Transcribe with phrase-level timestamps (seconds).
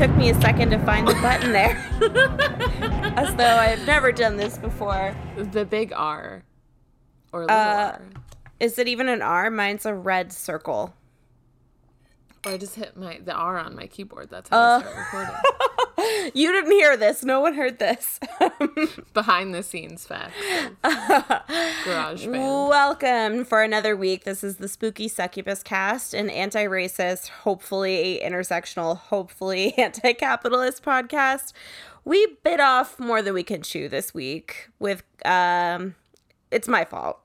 [0.00, 1.76] took me a second to find the button there.
[3.18, 5.14] As though I've never done this before.
[5.36, 6.42] The big R.
[7.34, 8.02] Or little Uh, R.
[8.60, 9.50] Is it even an R?
[9.50, 10.94] Mine's a red circle.
[12.46, 14.30] Or I just hit my the R on my keyboard.
[14.30, 15.34] That's how I start recording.
[16.32, 17.24] You didn't hear this.
[17.24, 18.20] No one heard this.
[19.14, 20.34] Behind the scenes facts.
[20.82, 22.68] GarageBand.
[22.68, 24.24] Welcome for another week.
[24.24, 31.52] This is the Spooky Succubus cast, an anti racist, hopefully intersectional, hopefully anti capitalist podcast.
[32.04, 35.96] We bit off more than we can chew this week with, um,
[36.50, 37.20] it's my fault.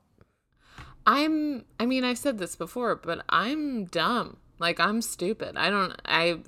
[1.05, 4.37] I'm I mean I've said this before, but I'm dumb.
[4.59, 5.57] Like I'm stupid.
[5.57, 6.39] I don't I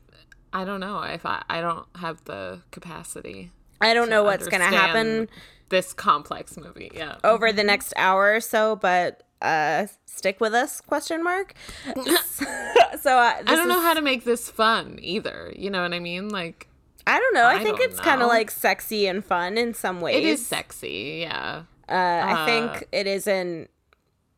[0.53, 3.51] I don't know if I I don't have the capacity.
[3.81, 5.29] I don't know what's going to happen
[5.69, 7.17] This complex movie, yeah.
[7.23, 10.81] over the next hour or so, but uh, stick with us?
[10.81, 11.53] Question mark.
[11.95, 15.53] so uh, I don't know how to make this fun either.
[15.55, 16.29] You know what I mean?
[16.29, 16.67] Like
[17.05, 17.43] I don't know.
[17.43, 20.15] I, I think it's kind of like sexy and fun in some ways.
[20.17, 21.63] it is sexy, yeah.
[21.87, 23.69] Uh, I Uh, think it isn't.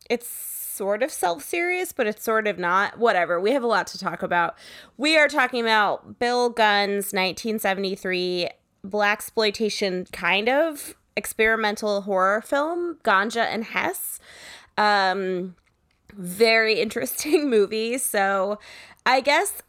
[0.09, 0.27] It's
[0.79, 2.97] sort of self serious, but it's sort of not.
[2.97, 3.37] Whatever.
[3.37, 4.55] We have a lot to talk about.
[4.95, 8.47] We are talking about Bill Gunn's 1973
[8.87, 14.21] blaxploitation kind of experimental horror film, Ganja and Hess.
[14.77, 15.57] Um,
[16.13, 17.97] very interesting movie.
[17.97, 18.57] So,
[19.05, 19.61] I guess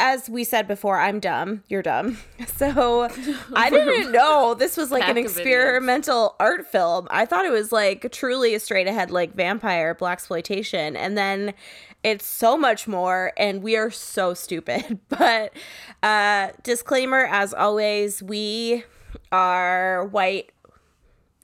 [0.00, 1.62] as we said before, I'm dumb.
[1.68, 2.18] You're dumb.
[2.56, 3.08] So
[3.54, 7.06] I didn't know this was like Pack an experimental art film.
[7.10, 11.54] I thought it was like truly a straight ahead like vampire blaxploitation, and then
[12.02, 13.32] it's so much more.
[13.38, 14.98] And we are so stupid.
[15.08, 15.54] But
[16.02, 18.84] uh, disclaimer, as always, we
[19.32, 20.52] are white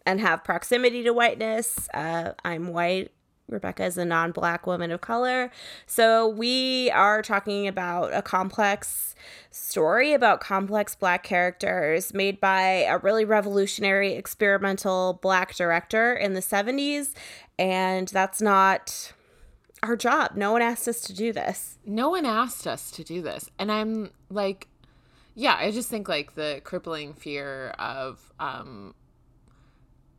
[0.04, 1.88] and have proximity to whiteness.
[1.94, 3.10] Uh, I'm white.
[3.48, 5.50] Rebecca is a non black woman of color.
[5.86, 9.14] So we are talking about a complex
[9.50, 16.40] story about complex black characters made by a really revolutionary experimental black director in the
[16.40, 17.12] 70s.
[17.58, 19.12] And that's not
[19.82, 20.32] our job.
[20.34, 21.78] No one asked us to do this.
[21.84, 23.50] No one asked us to do this.
[23.58, 24.68] And I'm like
[25.36, 28.94] yeah, I just think like the crippling fear of um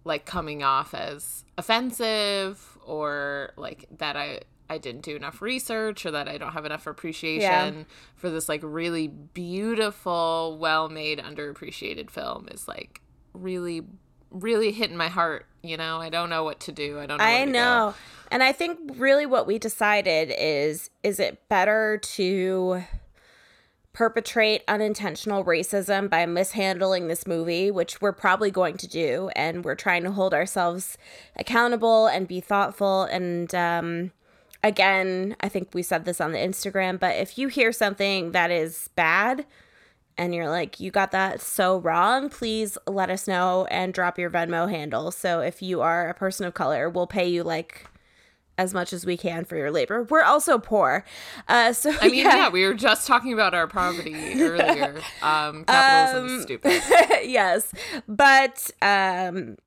[0.06, 4.40] like coming off as offensive or like that I
[4.70, 8.62] I didn't do enough research or that I don't have enough appreciation for this like
[8.64, 13.02] really beautiful, well-made, underappreciated film is like
[13.34, 13.84] really
[14.30, 16.02] really hitting my heart, you know?
[16.02, 17.00] I don't know what to do.
[17.00, 17.52] I don't know I to go.
[17.52, 17.94] know.
[18.30, 22.84] And I think really what we decided is is it better to
[23.98, 29.74] perpetrate unintentional racism by mishandling this movie, which we're probably going to do, and we're
[29.74, 31.00] trying to hold ourselves
[31.36, 33.06] accountable and be thoughtful.
[33.06, 34.12] And um,
[34.64, 38.52] again, I think we said this on the Instagram, but if you hear something that
[38.52, 39.48] is bad,
[40.16, 44.30] and you're like, you got that so wrong, please let us know and drop your
[44.30, 45.10] Venmo handle.
[45.10, 47.88] So if you are a person of color, we'll pay you like
[48.58, 50.04] as much as we can for your labor.
[50.04, 51.06] We're also poor.
[51.48, 52.50] Uh, so I mean, yeah.
[52.50, 54.96] we were just talking about our poverty earlier.
[55.22, 56.82] Um, capitalism Um, is stupid.
[57.24, 57.74] yes.
[58.08, 59.58] But um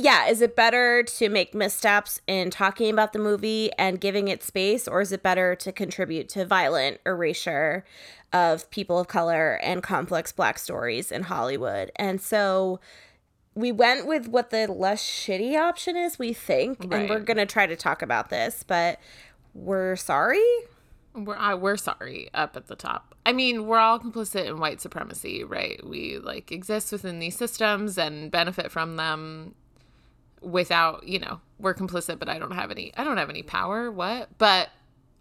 [0.00, 4.44] yeah, is it better to make missteps in talking about the movie and giving it
[4.44, 7.84] space, or is it better to contribute to violent erasure
[8.32, 11.90] of people of color and complex black stories in Hollywood?
[11.96, 12.78] And so
[13.58, 17.66] we went with what the less shitty option is, we think, and we're gonna try
[17.66, 19.00] to talk about this, but
[19.52, 20.44] we're sorry.
[21.12, 23.16] We're I, we're sorry up at the top.
[23.26, 25.84] I mean, we're all complicit in white supremacy, right?
[25.84, 29.56] We like exist within these systems and benefit from them
[30.40, 33.90] without, you know, we're complicit, but I don't have any I don't have any power.
[33.90, 34.28] What?
[34.38, 34.68] But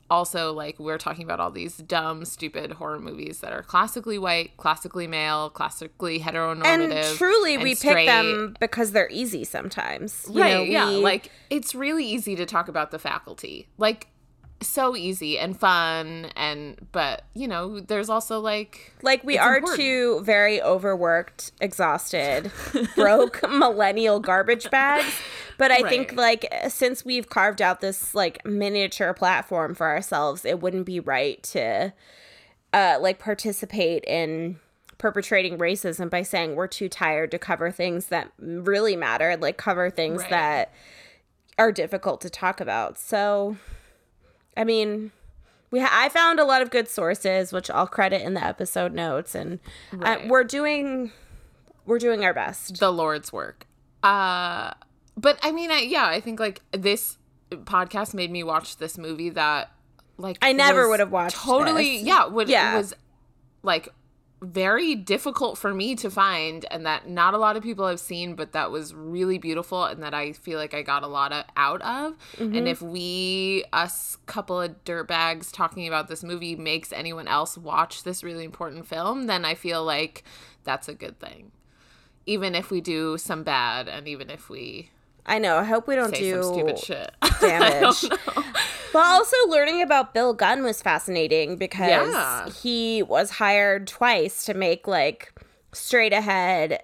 [0.09, 4.55] also like we're talking about all these dumb, stupid horror movies that are classically white,
[4.57, 6.91] classically male, classically heteronormative.
[6.91, 10.25] And truly, and we pick them because they're easy sometimes.
[10.31, 14.07] You right know, yeah like it's really easy to talk about the faculty like
[14.61, 19.79] so easy and fun and but you know there's also like like we are important.
[19.79, 22.51] two very overworked, exhausted,
[22.95, 25.13] broke millennial garbage bags.
[25.57, 30.59] But I think like since we've carved out this like miniature platform for ourselves, it
[30.61, 31.93] wouldn't be right to
[32.73, 34.59] uh like participate in
[34.97, 39.91] perpetrating racism by saying we're too tired to cover things that really matter, like cover
[39.91, 40.29] things Right.
[40.31, 40.73] that
[41.59, 42.97] are difficult to talk about.
[42.97, 43.57] So
[44.57, 45.11] I mean,
[45.71, 48.93] we ha- I found a lot of good sources, which I'll credit in the episode
[48.93, 49.59] notes, and
[49.93, 50.27] uh, Right.
[50.27, 51.11] we're doing
[51.85, 52.79] we're doing our best.
[52.81, 53.65] the lord's work
[54.03, 54.71] uh
[55.15, 57.17] but i mean I, yeah i think like this
[57.51, 59.71] podcast made me watch this movie that
[60.17, 62.05] like I never would have watched totally this.
[62.07, 62.75] yeah would Yeah.
[62.75, 62.93] was
[63.63, 63.87] like
[64.41, 68.35] very difficult for me to find and that not a lot of people have seen
[68.35, 71.43] but that was really beautiful and that I feel like I got a lot of,
[71.55, 72.55] out of Mm-hmm.
[72.55, 78.03] and if we us couple of dirtbags talking about this movie makes anyone else watch
[78.03, 80.23] this really important film then I feel like
[80.63, 81.51] that's a good thing
[82.25, 84.91] even if we do some bad and even if we
[85.27, 85.57] I know.
[85.57, 87.71] I hope we don't say do some stupid shit damage.
[87.73, 88.43] I don't know.
[88.93, 92.49] But also learning about Bill Gunn was fascinating because Yeah.
[92.49, 95.33] he was hired twice to make like
[95.73, 96.81] straight ahead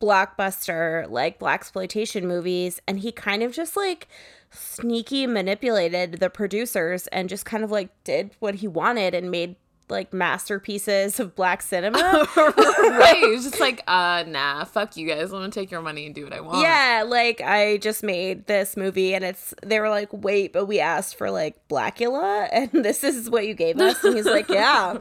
[0.00, 4.08] blockbuster like blaxploitation movies and he kind of just like
[4.50, 9.56] sneaky manipulated the producers and just kind of like did what he wanted and made
[9.88, 11.98] like masterpieces of black cinema.
[12.36, 16.14] right it's just like uh nah fuck you guys i'm gonna take your money and
[16.14, 19.88] do what i want Yeah, like I just made this movie and it's they were
[19.88, 24.02] like, "Wait, but we asked for like Blackula and this is what you gave us."
[24.02, 24.98] And he's like, "Yeah."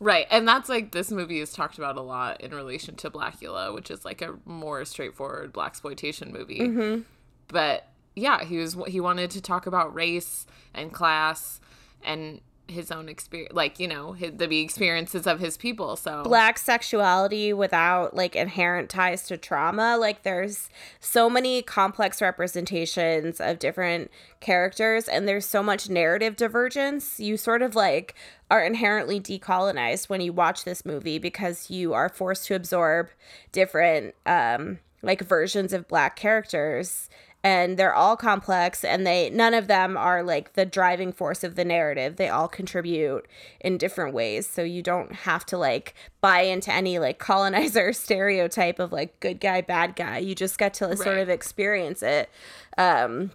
[0.00, 0.26] Right.
[0.30, 3.88] And that's like this movie is talked about a lot in relation to Blackula, which
[3.90, 7.04] is like a more straightforward blaxploitation movie.
[7.48, 7.86] But
[8.16, 11.60] yeah, he was he wanted to talk about race and class
[12.02, 12.40] and
[12.72, 15.96] his own experience like, you know, his, the experiences of his people.
[15.96, 19.96] So Black sexuality without like inherent ties to trauma.
[19.96, 20.68] Like there's
[21.00, 24.10] so many complex representations of different
[24.40, 27.20] characters and there's so much narrative divergence.
[27.20, 28.14] You sort of like
[28.50, 33.08] are inherently decolonized when you watch this movie because you are forced to absorb
[33.52, 37.08] different um like versions of black characters
[37.44, 41.54] and they're all complex and they none of them are like the driving force of
[41.56, 43.26] the narrative they all contribute
[43.60, 48.78] in different ways so you don't have to like buy into any like colonizer stereotype
[48.78, 51.18] of like good guy bad guy you just get to sort Right.
[51.18, 52.30] of experience it
[52.78, 53.32] um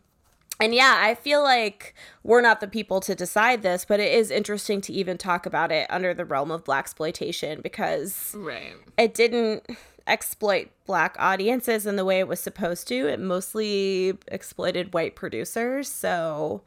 [0.59, 1.93] and yeah, I feel like
[2.23, 5.71] we're not the people to decide this, but it is interesting to even talk about
[5.71, 8.73] it under the realm of blaxploitation because Right.
[8.97, 9.63] it didn't
[10.07, 13.07] exploit black audiences in the way it was supposed to.
[13.07, 15.89] It mostly exploited white producers.
[15.89, 16.63] So,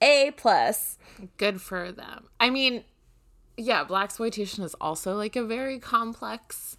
[0.00, 0.98] A plus.
[1.36, 2.26] Good for them.
[2.38, 2.84] I mean,
[3.56, 6.76] yeah, blaxploitation is also like a very complex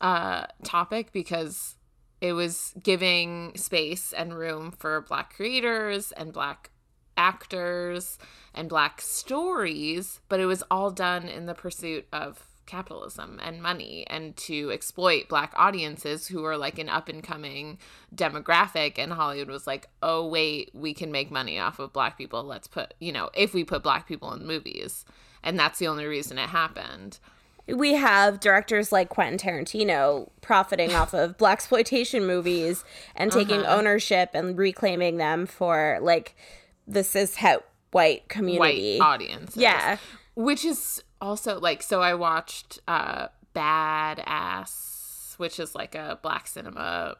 [0.00, 1.76] uh topic because
[2.20, 6.70] it was giving space and room for black creators and black
[7.16, 8.18] actors
[8.54, 14.04] and black stories, but it was all done in the pursuit of capitalism and money
[14.08, 17.78] and to exploit black audiences who are like an up and coming
[18.14, 22.42] demographic and Hollywood was like, "Oh wait, we can make money off of black people.
[22.42, 25.04] Let's put, you know, if we put black people in movies."
[25.42, 27.18] And that's the only reason it happened.
[27.66, 32.84] We have directors like Quentin Tarantino profiting off of blaxploitation movies
[33.14, 33.76] and taking Uh-huh.
[33.76, 36.34] ownership and reclaiming them for like
[36.86, 38.98] the cishet white community.
[38.98, 39.56] White audiences.
[39.56, 39.98] Yeah.
[40.34, 47.16] Which is also like so I watched uh Badass, which is like a black cinema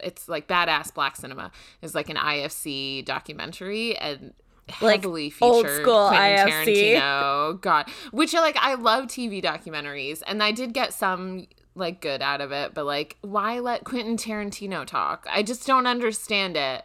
[0.00, 1.50] it's like badass black cinema
[1.82, 4.32] is like an IFC documentary and
[4.80, 6.94] Like heavily old featured school Quentin IFC.
[6.96, 7.60] Tarantino.
[7.60, 12.22] God, which are like I love TV documentaries, and I did get some like good
[12.22, 15.26] out of it, but like why let Quentin Tarantino talk?
[15.30, 16.84] I just don't understand it.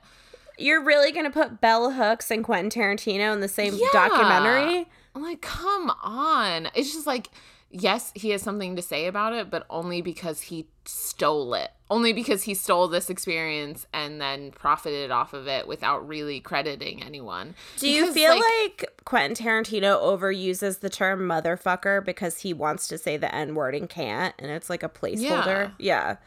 [0.57, 3.88] You're really going to put Bell Hooks and Quentin Tarantino in the same Yeah.
[3.94, 4.88] documentary?
[5.15, 6.69] I'm like, come on.
[6.75, 7.29] It's just like,
[7.72, 11.72] yes, he has something to say about it, but only because he stole it.
[11.89, 17.03] Only because he stole this experience and then profited off of it without really crediting
[17.03, 17.55] anyone.
[17.77, 22.98] Do you Because, feel like, Quentin Tarantino overuses the term motherfucker because he wants to
[22.98, 25.74] say the N word and can't, and it's like a placeholder?
[25.77, 26.17] Yeah.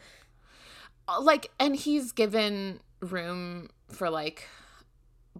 [1.09, 4.47] Uh, like and he's given room for like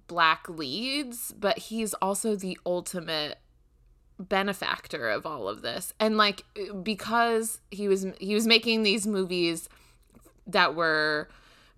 [0.10, 3.38] black leads but he's also the ultimate
[4.20, 5.94] benefactor of all of this.
[6.00, 6.44] And like
[6.84, 9.70] because he was he was making these movies
[10.46, 11.30] that were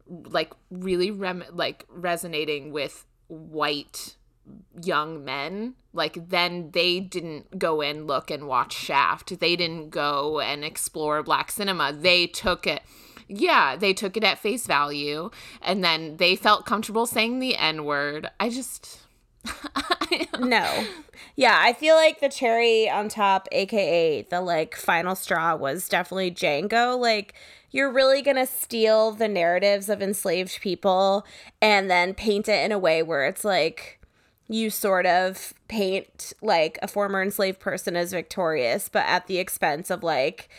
[0.08, 4.16] like really rem- like resonating with white
[4.82, 9.40] young men like then they didn't go and look and watch shaft.
[9.40, 11.94] They didn't go and explore black cinema.
[11.94, 12.82] They took it
[13.32, 15.30] yeah they took it at face value
[15.62, 19.00] and then they felt comfortable saying the n word i just
[20.40, 20.86] No.
[21.36, 26.32] Yeah, I feel like the cherry on top, aka the like final straw, was definitely
[26.32, 27.00] Django.
[27.00, 27.34] Like,
[27.72, 31.26] you're really gonna steal the narratives of enslaved people
[31.62, 34.00] and then paint it in a way where it's like
[34.50, 39.90] you sort of paint like a former enslaved person as victorious, but at the expense
[39.90, 40.50] of like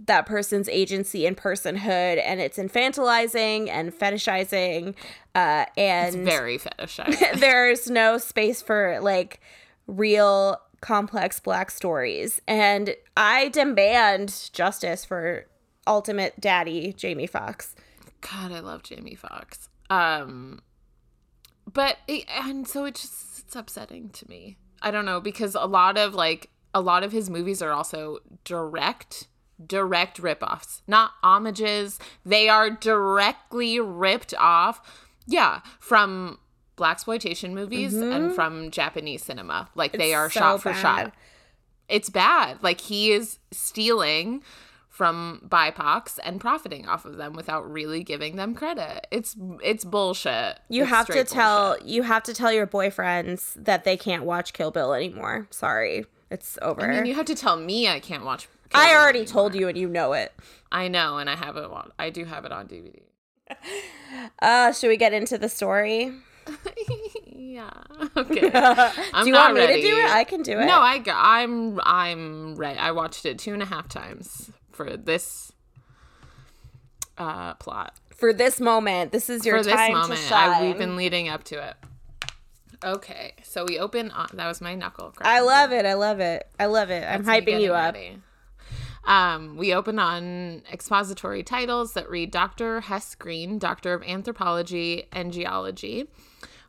[0.00, 4.94] that person's agency and personhood, and it's infantilizing and fetishizing,
[5.34, 9.40] uh, and very fetishizing there's no space for like
[9.86, 12.40] real complex black stories.
[12.46, 15.46] And I demand justice for
[15.86, 17.74] ultimate daddy Jamie Foxx.
[18.20, 19.68] God, I love Jamie Foxx.
[19.90, 20.60] Um,
[21.72, 24.58] but it, and so it just it's upsetting to me.
[24.80, 28.18] I don't know because a lot of like a lot of his movies are also
[28.44, 29.28] direct
[29.66, 31.98] direct ripoffs, not homages.
[32.24, 34.80] They are directly ripped off.
[35.26, 36.38] Yeah, from
[36.76, 38.12] blaxploitation movies mm-hmm.
[38.12, 39.68] and from Japanese cinema.
[39.74, 40.80] Like it's they are so shot for bad.
[40.80, 41.14] shot.
[41.88, 42.62] It's bad.
[42.62, 44.42] Like he is stealing
[44.88, 49.06] from BIPOCs and profiting off of them without really giving them credit.
[49.10, 50.58] It's it's bullshit.
[50.68, 51.88] You it's have to tell bullshit.
[51.88, 55.46] you have to tell your boyfriends that they can't watch Kill Bill anymore.
[55.50, 56.04] Sorry.
[56.32, 56.80] It's over.
[56.80, 59.32] I mean, you have to tell me I can't watch I already anymore.
[59.32, 60.32] told you and you know it.
[60.72, 63.02] I know and I have it on I do have it on DVD.
[64.42, 66.12] Uh, should we get into the story?
[67.26, 67.70] yeah.
[68.14, 68.50] Okay.
[68.54, 69.80] I'm do you want me ready.
[69.80, 70.10] to do it?
[70.10, 70.66] I can do it.
[70.66, 72.78] No, I I'm I'm ready.
[72.78, 75.52] I watched it two and a half times for this
[77.16, 77.94] uh, plot.
[78.14, 80.20] For this moment, this is your for time this moment.
[80.20, 80.50] to shine.
[80.50, 81.76] I, we've been leading up to it.
[82.84, 84.10] Okay, so we open.
[84.10, 85.14] On, that was my knuckle.
[85.20, 85.86] I love it.
[85.86, 86.46] I love it.
[86.58, 87.04] I love it.
[87.04, 87.94] I'm hyping you up.
[87.94, 88.18] Ready.
[89.04, 92.82] Um, we open on expository titles that read Dr.
[92.82, 96.08] Hess Green, Doctor of Anthropology and Geology,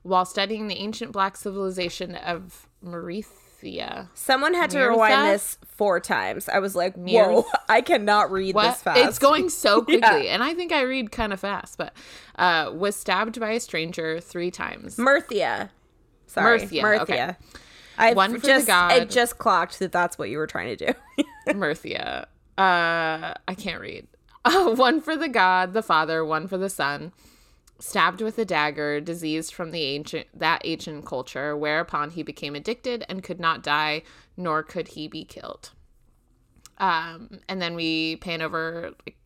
[0.02, 4.10] while studying the ancient black civilization of Marith Myrthia.
[4.14, 6.50] Someone had to rewind this four times.
[6.50, 8.72] I was like, whoa, I cannot read what?
[8.72, 9.00] this fast.
[9.00, 10.26] It's going so quickly.
[10.26, 10.34] yeah.
[10.34, 11.94] And I think I read kind of fast, but
[12.38, 14.98] uh, was stabbed by a stranger three times.
[14.98, 15.72] Myrthia.
[16.34, 16.60] Sorry.
[16.60, 16.82] Myrthia.
[16.82, 17.38] Myrthia.
[17.40, 17.58] Okay.
[17.98, 18.92] I One for just, the god.
[18.94, 21.24] It just clocked that that's what you were trying to do.
[21.54, 22.28] Myrthia.
[22.58, 24.08] Uh, I can't read.
[24.46, 27.14] Uh, one for the god, the father, one for the son
[27.80, 33.06] stabbed with a dagger, diseased from the ancient that ancient culture, whereupon he became addicted
[33.10, 34.04] and could not die,
[34.38, 35.72] nor could he be killed.
[36.78, 39.18] Um, and then we pan over like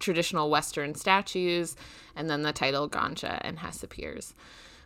[0.00, 1.76] traditional Western statues,
[2.16, 4.34] and then the title Ganja and Hess appears.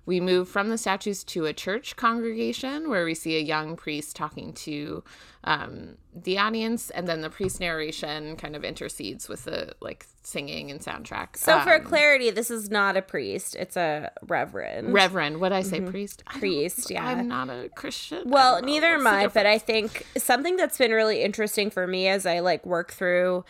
[0.07, 4.15] We move from the statues to a church congregation where we see a young priest
[4.15, 5.03] talking to
[5.43, 10.71] um, the audience, and then the priest narration kind of intercedes with the like singing
[10.71, 11.37] and soundtrack.
[11.37, 14.93] So, um, for clarity, this is not a priest; it's a reverend.
[14.93, 15.41] Reverend.
[15.41, 15.91] What I say, mm-hmm.
[15.91, 16.25] priest?
[16.25, 16.91] Priest.
[16.91, 17.05] Yeah.
[17.05, 18.31] I'm not a Christian.
[18.31, 19.27] Well, neither am I.
[19.27, 23.45] But I think something that's been really interesting for me as I like work through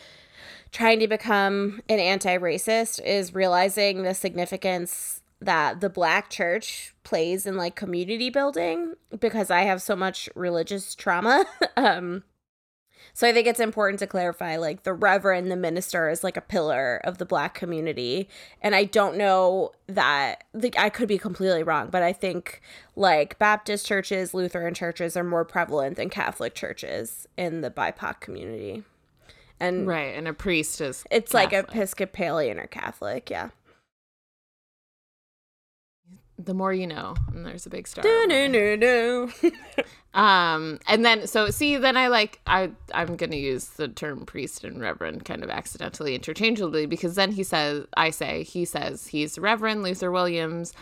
[0.73, 7.57] trying to become an anti-racist is realizing the significance that the black church plays in
[7.57, 11.45] like community building because I have so much religious trauma.
[11.77, 12.23] um
[13.13, 16.43] so I think it's important to clarify like the reverend, the minister is like a
[16.43, 18.29] pillar of the black community.
[18.61, 22.61] And I don't know that like I could be completely wrong, but I think
[22.95, 28.83] like Baptist churches, Lutheran churches are more prevalent than Catholic churches in the BIPOC community.
[29.59, 31.53] And right, and a priest is it's Catholic.
[31.53, 33.51] like Episcopalian or Catholic, yeah
[36.47, 38.77] the more you know and there's a big star do, do, do,
[39.43, 39.53] do.
[40.19, 44.65] um and then so see then i like i i'm gonna use the term priest
[44.65, 49.39] and reverend kind of accidentally interchangeably because then he says i say he says he's
[49.39, 50.73] reverend luther williams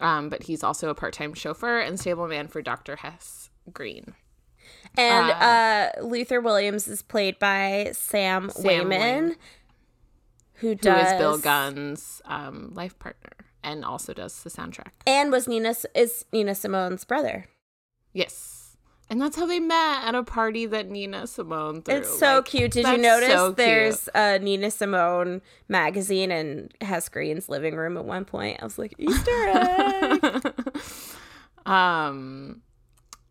[0.00, 4.14] um but he's also a part-time chauffeur and stableman for dr hess green.
[4.96, 9.36] And uh, uh luther williams is played by sam, sam waymon
[10.54, 13.33] who does who is bill gunn's um life partner
[13.64, 14.92] and also does the soundtrack.
[15.06, 17.46] And was Nina is Nina Simone's brother.
[18.12, 18.76] Yes.
[19.10, 21.96] And that's how they met at a party that Nina Simone threw.
[21.96, 22.70] It's so like, cute.
[22.72, 28.04] Did you notice so there's a Nina Simone magazine in Hess Green's living room at
[28.04, 28.60] one point?
[28.60, 30.54] I was like, Easter egg.
[31.66, 32.62] um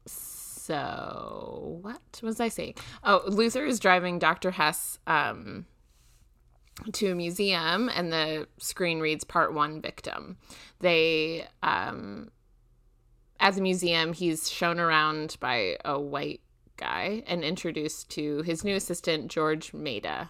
[0.05, 2.75] so what was I saying?
[3.03, 4.51] Oh, Luther is driving Dr.
[4.51, 5.65] Hess um
[6.91, 10.37] to a museum and the screen reads part one victim
[10.79, 12.29] they um
[13.39, 16.41] at the museum he's shown around by a white
[16.77, 20.29] guy and introduced to his new assistant george meda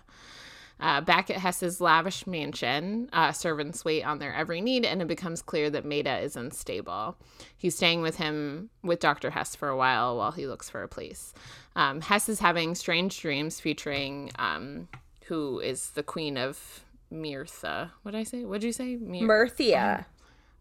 [0.79, 5.07] uh, back at Hess's lavish mansion, uh, servants wait on their every need, and it
[5.07, 7.15] becomes clear that Meda is unstable.
[7.55, 9.29] He's staying with him, with Dr.
[9.29, 11.33] Hess, for a while while he looks for a place.
[11.77, 14.89] Um, Hess is having strange dreams featuring um,
[15.27, 17.91] who is the queen of Mirtha.
[18.01, 18.43] What did I say?
[18.43, 18.95] What did you say?
[18.95, 20.05] Mir- Myrthia.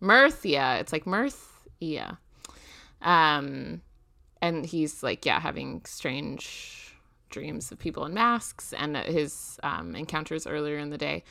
[0.01, 0.79] Myrthia.
[0.81, 2.19] It's like Myrthia.
[3.01, 3.83] Um,
[4.41, 6.95] and he's like, yeah, having strange
[7.31, 11.25] dreams of people in masks and his um, encounters earlier in the day.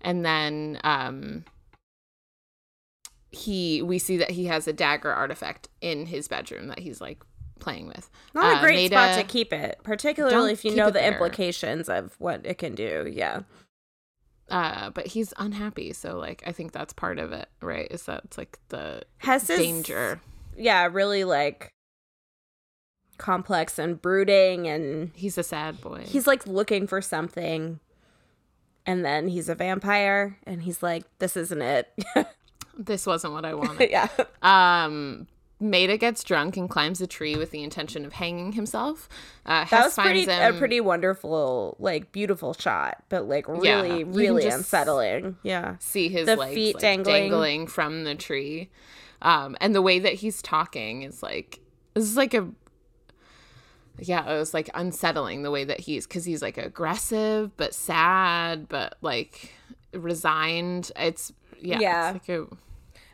[0.00, 1.44] And then um,
[3.30, 7.22] he, we see that he has a dagger artifact in his bedroom that he's like
[7.62, 8.10] playing with.
[8.34, 11.10] Not Uh, a great made spot to keep it, particularly if you know the there.
[11.12, 13.08] implications of what it can do.
[13.10, 13.40] Yeah.
[14.50, 17.88] Uh, but he's unhappy, so like I think that's part of it, right?
[17.90, 20.20] Is that it's like the Hess is danger.
[20.56, 21.72] Yeah, really like
[23.18, 26.02] complex and brooding and He's a sad boy.
[26.06, 27.78] he's like looking for something
[28.84, 31.88] and then he's a vampire and he's like this isn't it
[32.76, 33.90] this wasn't what I wanted.
[33.92, 34.08] yeah
[34.42, 35.28] Um,
[35.62, 39.08] Meda gets drunk and climbs a tree with the intention of hanging himself.
[39.46, 44.00] Uh, that Hess was pretty finds a pretty wonderful like beautiful shot but like really
[44.00, 47.22] you can really unsettling yeah see his The legs feet like, dangling.
[47.22, 47.66] dangling.
[47.66, 48.70] from the tree.
[49.22, 51.60] Um, and the way that he's talking is like
[51.94, 52.48] this is like a
[53.98, 58.68] yeah, it was like unsettling the way that he's because he's like aggressive but sad
[58.68, 59.52] but like
[59.92, 60.90] resigned.
[60.96, 62.14] It's yeah, Yeah.
[62.14, 62.46] It's, like a,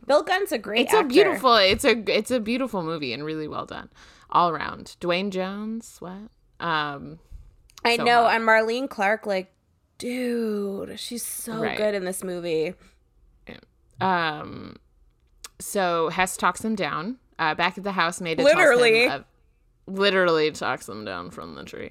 [0.08, 1.06] bill gunn's a great it's actor.
[1.06, 3.88] a beautiful it's a it's a beautiful movie and really well done
[4.30, 4.96] all around.
[5.00, 6.28] Duane Jones, what?
[6.60, 7.18] Um,
[7.84, 8.34] i so know hot.
[8.34, 9.52] and marlene clark like
[9.98, 11.76] dude she's so Right.
[11.76, 12.74] good in this movie
[14.00, 14.76] Um,
[15.58, 17.18] so Hess talks him down.
[17.38, 19.08] Uh, back at the house, Meda Literally.
[19.08, 19.24] of,
[19.86, 21.90] literally talks him down from the tree.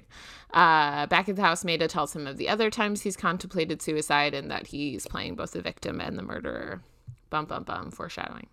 [0.54, 4.34] Uh, back at the house, Meda tells him of the other times he's contemplated suicide
[4.34, 6.82] and that he's playing both the victim and the murderer.
[7.30, 8.48] Bum bum bum, foreshadowing.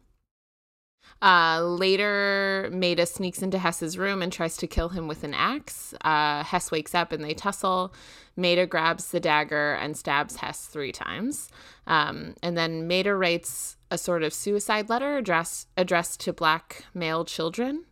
[1.22, 5.94] Uh, later, Meda sneaks into Hess's room and tries to kill him with an axe.
[6.02, 7.94] Uh, Hess wakes up and they tussle.
[8.36, 11.50] Meda grabs the dagger and stabs Hess three times.
[11.88, 17.24] Um, and then Meda writes a sort of suicide letter addressed addressed to black male
[17.24, 17.86] children.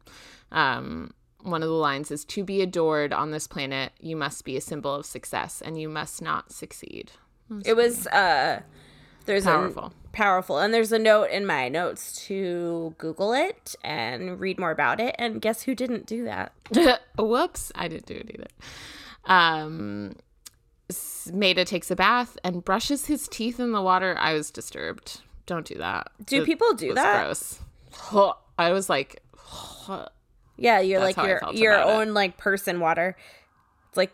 [0.51, 4.57] Um, one of the lines is To be adored on this planet, you must be
[4.57, 7.11] a symbol of success and you must not succeed.
[7.65, 8.61] it was uh
[9.25, 9.93] there's Powerful.
[10.13, 15.00] Powerful and there's a note in my notes to google it and read more about
[15.00, 16.54] it and guess who didn't do that
[17.17, 18.47] Whoops, I didn't do it either.
[19.26, 20.15] Um,
[21.32, 24.15] Meda takes a bath and brushes his teeth in the water.
[24.19, 25.21] I was disturbed.
[25.45, 26.12] Don't do that.
[26.26, 27.26] Do It people do that?
[27.26, 27.60] Gross.
[28.60, 29.21] I was like,
[30.58, 31.93] Yeah, you're That's like your your about it.
[31.93, 33.17] own like person water.
[33.89, 34.13] It's like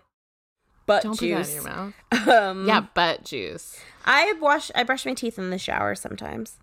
[0.89, 1.54] butt don't put that in juice.
[1.54, 1.93] your mouth.
[2.28, 3.80] Um, Yeah, butt juice.
[4.06, 6.58] I wash I brush my teeth in the shower sometimes.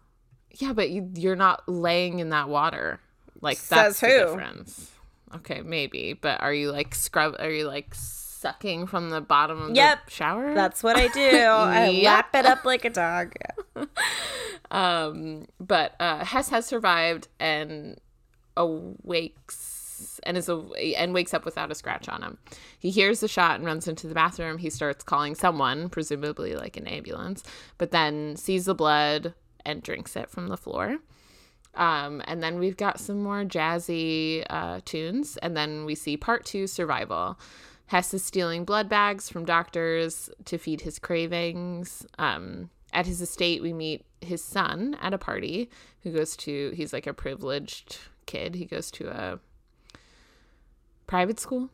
[0.52, 3.00] Yeah, but you, you're not laying in that water.
[3.40, 4.18] Like Says that's the who?
[4.18, 4.90] difference.
[5.36, 7.36] Okay, maybe, but are you like scrub?
[7.38, 10.04] Are you like sucking from the bottom of Yep.
[10.06, 10.54] the shower?
[10.54, 11.20] That's what I do.
[11.36, 12.04] I Yep.
[12.04, 13.32] lap it up like a dog.
[14.70, 18.00] Um, but uh, Hess has survived and
[18.56, 19.56] awakes
[20.22, 20.62] and is a,
[20.96, 22.38] and wakes up without a scratch on him.
[22.78, 24.58] He hears the shot and runs into the bathroom.
[24.58, 27.42] He starts calling someone, presumably like an ambulance,
[27.78, 30.98] but then sees the blood and drinks it from the floor.
[31.74, 36.44] Um, and then we've got some more jazzy uh, tunes, and then we see part
[36.44, 37.38] two survival.
[37.86, 42.06] Hess is stealing blood bags from doctors to feed his cravings.
[42.18, 45.70] Um, at his estate, we meet his son at a party
[46.02, 48.54] who goes to, he's like a privileged kid.
[48.54, 49.38] He goes to a
[51.06, 51.70] private school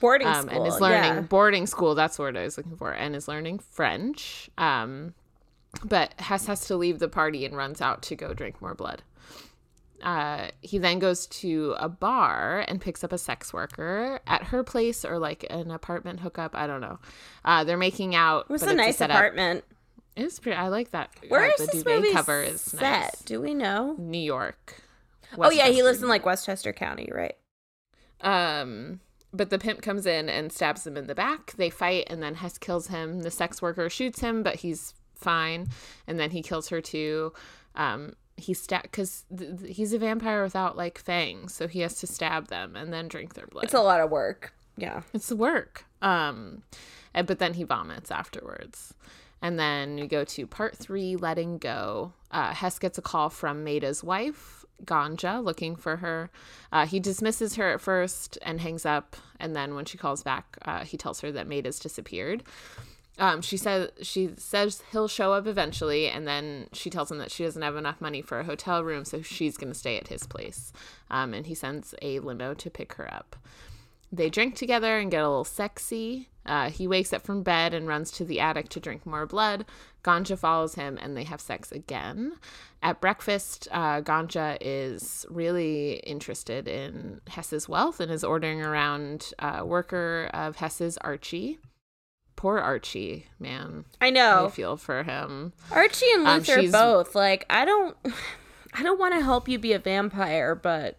[0.00, 0.64] Boarding um, school.
[0.64, 1.20] and is learning yeah.
[1.20, 1.94] boarding school.
[1.94, 4.50] That's the word I was looking for, and is learning French.
[4.58, 5.14] Um,
[5.84, 9.02] but Hess has to leave the party and runs out to go drink more blood.
[10.02, 14.62] Uh, he then goes to a bar and picks up a sex worker at her
[14.62, 16.54] place or like an apartment hookup.
[16.54, 16.98] I don't know.
[17.44, 18.46] Uh, they're making out.
[18.48, 19.16] It was but a it's nice setup.
[19.16, 19.64] apartment.
[20.14, 20.56] It's pretty.
[20.56, 21.10] I like that.
[21.28, 22.80] Where uh, is the this movie cover is set?
[22.82, 23.22] nice.
[23.22, 23.94] Do we know?
[23.98, 24.82] New York.
[25.38, 27.36] oh yeah, he lives in like Westchester County, right?
[28.20, 29.00] Um,
[29.32, 31.52] but the pimp comes in and stabs him in the back.
[31.56, 33.20] They fight, and then Hess kills him.
[33.20, 35.68] The sex worker shoots him, but he's fine.
[36.06, 37.32] And then he kills her too.
[37.74, 41.96] Um, he stab because th- th- he's a vampire without like fangs, so he has
[42.00, 43.64] to stab them and then drink their blood.
[43.64, 44.52] It's a lot of work.
[44.76, 45.02] Yeah.
[45.12, 45.84] It's work.
[46.02, 46.62] Um,
[47.14, 48.94] and, but then he vomits afterwards.
[49.42, 52.12] And then we go to part three, letting go.
[52.30, 56.30] Uh, Hess gets a call from Meda's wife, Ganja, looking for her.
[56.72, 59.16] Uh, he dismisses her at first and hangs up.
[59.40, 62.42] And then when she calls back, uh, he tells her that Meda's disappeared.
[63.18, 67.30] Um, she says she says he'll show up eventually, and then she tells him that
[67.30, 70.08] she doesn't have enough money for a hotel room, so she's going to stay at
[70.08, 70.70] his place.
[71.10, 73.36] Um, and he sends a limo to pick her up.
[74.12, 76.28] They drink together and get a little sexy.
[76.44, 79.64] Uh, he wakes up from bed and runs to the attic to drink more blood.
[80.04, 82.34] Ganja follows him and they have sex again.
[82.82, 89.62] At breakfast, uh, Ganja is really interested in Hess's wealth and is ordering around uh,
[89.64, 91.58] worker of Hess's, Archie.
[92.36, 93.84] Poor Archie, man.
[94.00, 94.46] I know.
[94.46, 95.52] I feel for him.
[95.72, 97.96] Archie and Um, Luther she's- both like I don't
[98.74, 100.98] I don't want to help you be a vampire, but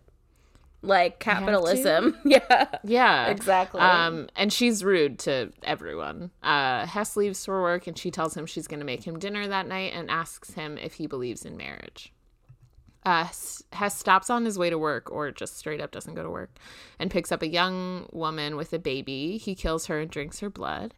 [0.82, 2.18] like capitalism.
[2.26, 2.68] Yeah.
[2.84, 3.28] Yeah.
[3.28, 3.82] Exactly.
[3.82, 6.32] Um, and she's rude to everyone.
[6.44, 9.48] Uh, Hess leaves for work and she tells him she's going to make him dinner
[9.48, 12.13] that night and asks him if he believes in marriage.
[13.06, 13.26] Uh,
[13.72, 16.58] Hess stops on his way to work, or just straight up doesn't go to work,
[17.00, 19.38] and picks up a young woman with a baby.
[19.38, 20.94] He kills her and drinks her blood.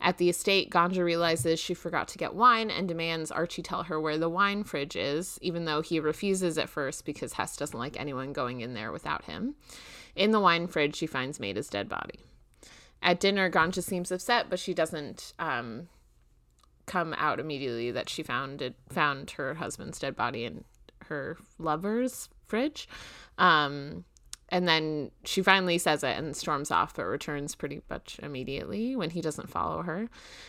[0.00, 4.00] At the estate, Ganja realizes she forgot to get wine and demands Archie tell her
[4.00, 7.98] where the wine fridge is, even though he refuses at first because Hess doesn't like
[7.98, 9.54] anyone going in there without him.
[10.14, 12.20] In the wine fridge, she finds Meda's dead body.
[13.02, 15.88] At dinner, Ganja seems upset, but she doesn't um,
[16.86, 20.64] come out immediately that she found it, found her husband's dead body in
[21.06, 22.88] her lover's fridge.
[23.38, 24.04] Um,
[24.54, 29.10] and then she finally says it and storms off, but returns pretty much immediately when
[29.10, 30.08] he doesn't follow her.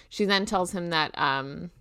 [0.09, 1.71] She then tells him that um,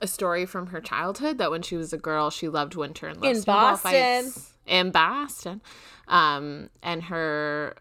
[0.00, 3.20] a story from her childhood that when she was a girl, she loved winter and
[3.20, 4.24] loved in Boston.
[4.24, 5.60] Fights in Boston.
[6.08, 7.76] Um, and her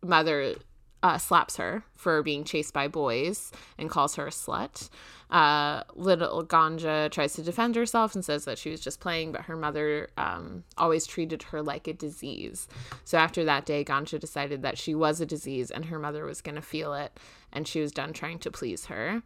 [0.00, 0.54] mother
[1.02, 4.88] uh, slaps her for being chased by boys and calls her a slut.
[5.30, 9.42] Uh, little Ganja tries to defend herself and says that she was just playing, but
[9.42, 12.66] her mother um, always treated her like a disease.
[13.04, 16.40] So after that day, Ganja decided that she was a disease and her mother was
[16.40, 17.16] going to feel it,
[17.52, 19.22] and she was done trying to please her.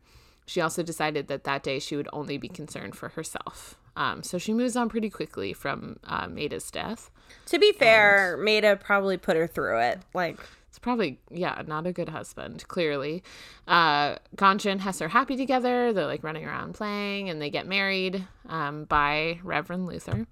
[0.46, 3.76] She also decided that that day she would only be concerned for herself.
[3.96, 7.10] Um, so she moves on pretty quickly from uh, Meda's death.
[7.46, 8.44] To be fair, and...
[8.44, 10.00] Meda probably put her through it.
[10.12, 10.38] Like
[10.74, 13.22] it's probably yeah not a good husband clearly.
[13.68, 15.92] Uh Ganja and hess are happy together.
[15.92, 20.26] They're like running around playing and they get married um, by reverend luther.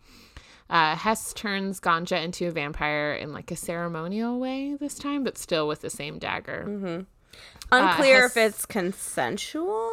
[0.68, 5.38] Uh, hess turns ganja into a vampire in like a ceremonial way this time but
[5.38, 6.64] still with the same dagger.
[6.66, 7.02] Mm-hmm.
[7.70, 9.92] unclear uh, hess- if it's consensual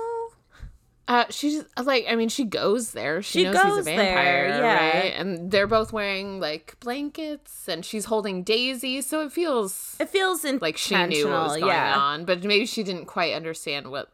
[1.10, 3.24] uh, she's like, I mean, she goes there.
[3.24, 5.00] She, she knows he's a vampire, there, yeah.
[5.00, 5.14] right?
[5.16, 10.46] And they're both wearing like blankets, and she's holding Daisy, so it feels it feels
[10.46, 11.98] like she knew what was going yeah.
[11.98, 14.12] on, but maybe she didn't quite understand what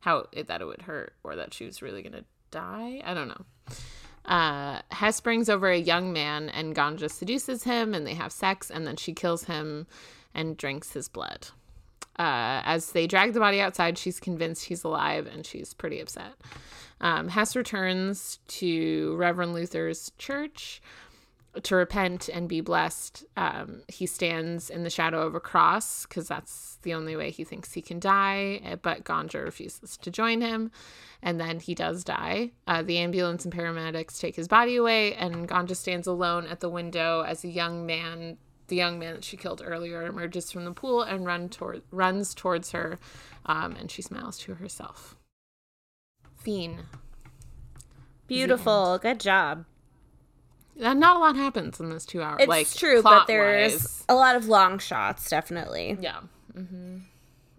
[0.00, 3.02] how it, that it would hurt or that she was really gonna die.
[3.04, 3.44] I don't know.
[4.24, 8.70] Uh, Hess brings over a young man, and Ganja seduces him, and they have sex,
[8.70, 9.86] and then she kills him
[10.34, 11.48] and drinks his blood.
[12.18, 16.32] Uh, as they drag the body outside, she's convinced he's alive and she's pretty upset.
[17.00, 20.80] Um, Hess returns to Reverend Luther's church
[21.62, 23.24] to repent and be blessed.
[23.36, 27.44] Um, he stands in the shadow of a cross because that's the only way he
[27.44, 30.70] thinks he can die, eh, but Ganja refuses to join him.
[31.22, 32.52] And then he does die.
[32.66, 36.68] Uh, the ambulance and paramedics take his body away, and Ganja stands alone at the
[36.68, 38.36] window as a young man
[38.68, 42.34] the young man that she killed earlier emerges from the pool and run toward, runs
[42.34, 42.98] towards her,
[43.46, 45.16] um, and she smiles to herself.
[46.36, 46.80] Fiend.
[48.26, 48.98] Beautiful.
[48.98, 49.64] Good job.
[50.80, 52.38] Uh, not a lot happens in this two hours.
[52.40, 55.96] It's like, true, but there's a lot of long shots, definitely.
[56.00, 56.20] Yeah.
[56.54, 56.98] Mm-hmm.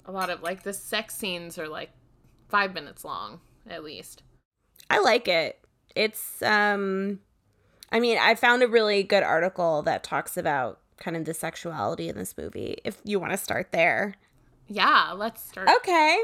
[0.05, 1.89] A lot of like the sex scenes are like
[2.49, 4.23] five minutes long at least.
[4.89, 5.59] I like it.
[5.95, 7.19] It's um,
[7.91, 12.09] I mean, I found a really good article that talks about kind of the sexuality
[12.09, 14.15] in this movie if you want to start there.
[14.67, 15.69] Yeah, let's start.
[15.77, 16.17] Okay.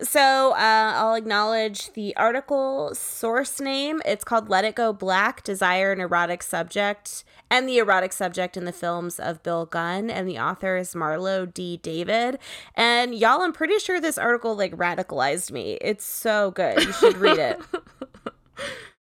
[0.00, 4.02] So uh, I'll acknowledge the article source name.
[4.04, 8.66] It's called Let It Go Black Desire and Erotic Subject and the Erotic Subject in
[8.66, 10.10] the Films of Bill Gunn.
[10.10, 11.78] And the author is Marlo D.
[11.78, 12.38] David.
[12.74, 15.78] And y'all, I'm pretty sure this article like radicalized me.
[15.80, 16.84] It's so good.
[16.84, 17.58] You should read it.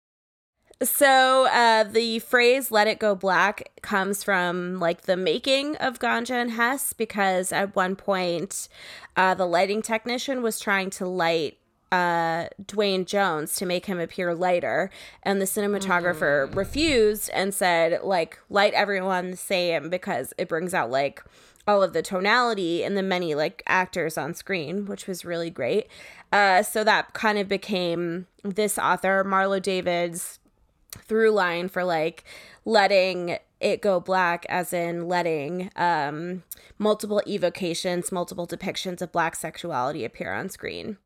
[0.82, 6.32] So uh, the phrase "Let it go black" comes from like the making of Ganja
[6.32, 8.68] and Hess because at one point,
[9.16, 11.58] uh, the lighting technician was trying to light
[11.94, 14.90] uh, Duane Jones to make him appear lighter,
[15.22, 16.56] and the cinematographer mm.
[16.56, 21.24] refused and said, like, light everyone the same because it brings out like
[21.68, 25.88] all of the tonality and the many like actors on screen, which was really great.
[26.32, 30.40] Uh, so that kind of became this author, Marlo David's
[31.08, 32.24] through line for like
[32.66, 36.44] letting it go black as in letting um,
[36.78, 40.98] multiple evocations multiple depictions of black sexuality appear on screen.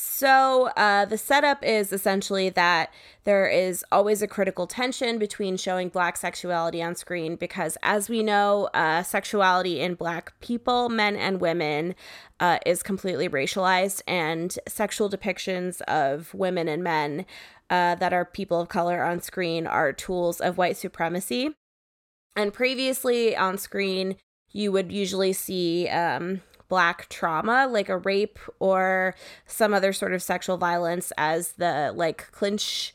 [0.00, 5.88] So uh, the setup is essentially that there is always a critical tension between showing
[5.88, 11.40] black sexuality on screen because as we know uh, sexuality in black people men and
[11.40, 11.96] women
[12.38, 17.26] uh, is completely racialized and sexual depictions of women and men
[17.70, 21.54] uh, that are people of color on screen are tools of white supremacy.
[22.36, 24.16] And previously on screen,
[24.50, 29.14] you would usually see um, black trauma, like a rape or
[29.46, 32.94] some other sort of sexual violence, as the like clinch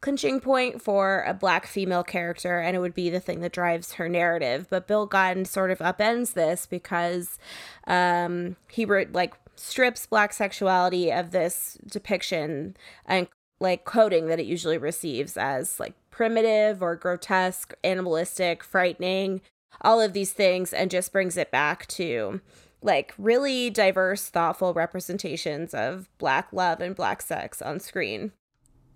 [0.00, 3.92] clinching point for a black female character and it would be the thing that drives
[3.92, 7.38] her narrative but bill gunn sort of upends this because
[7.86, 13.28] um he wrote like strips black sexuality of this depiction and
[13.60, 19.40] like coding that it usually receives as like primitive or grotesque animalistic frightening
[19.82, 22.40] all of these things and just brings it back to
[22.82, 28.32] like really diverse thoughtful representations of black love and black sex on screen.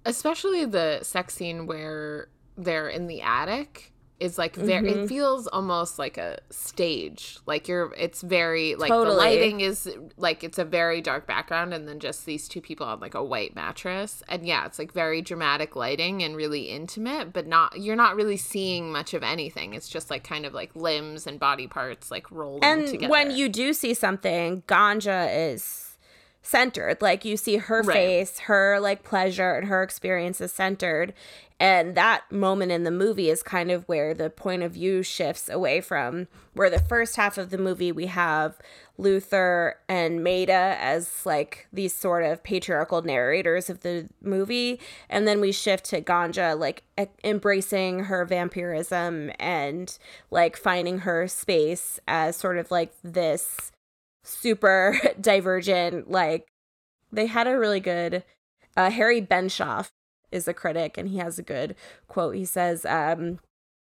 [0.05, 5.05] Especially the sex scene where they're in the attic is like very Mm-hmm.
[5.05, 9.15] it feels almost like a stage like you're it's very like Totally.
[9.15, 12.87] the lighting is like it's a very dark background and then just these two people
[12.87, 17.33] on like a white mattress and yeah it's like very dramatic lighting and really intimate
[17.33, 20.75] but not you're not really seeing much of anything it's just like kind of like
[20.77, 25.94] limbs and body parts like rolling and together when you do see something ganja is
[26.45, 27.01] centered.
[27.03, 27.95] Like you see her Right.
[27.95, 31.13] face her like pleasure and her experience is centered.
[31.61, 35.49] And that moment in the movie is kind of where the point of view shifts
[35.49, 38.59] away from where the first half of the movie we have
[38.99, 44.79] luther and meda as like these sort of patriarchal narrators of the movie.
[45.09, 49.97] And then we shift to ganja like e- embracing her vampirism and
[50.31, 53.71] like finding her space as sort of like this
[54.25, 56.49] super divergent like
[57.13, 58.25] they had a really good
[58.77, 59.91] uh harry benshoff
[60.35, 61.77] is a critic and he has a good
[62.09, 62.35] quote.
[62.35, 63.39] He says um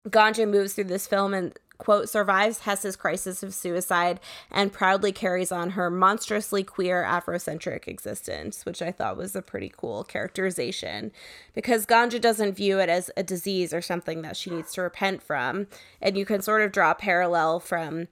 [0.09, 4.19] ganja moves through this film and quote survives hess's crisis of suicide
[4.51, 9.71] and proudly carries on her monstrously queer afrocentric existence which i thought was a pretty
[9.77, 11.13] cool characterization
[11.55, 15.23] because ganja doesn't view it as a disease or something that she needs to repent
[15.23, 15.67] from.
[16.01, 18.09] And you can sort of draw a parallel from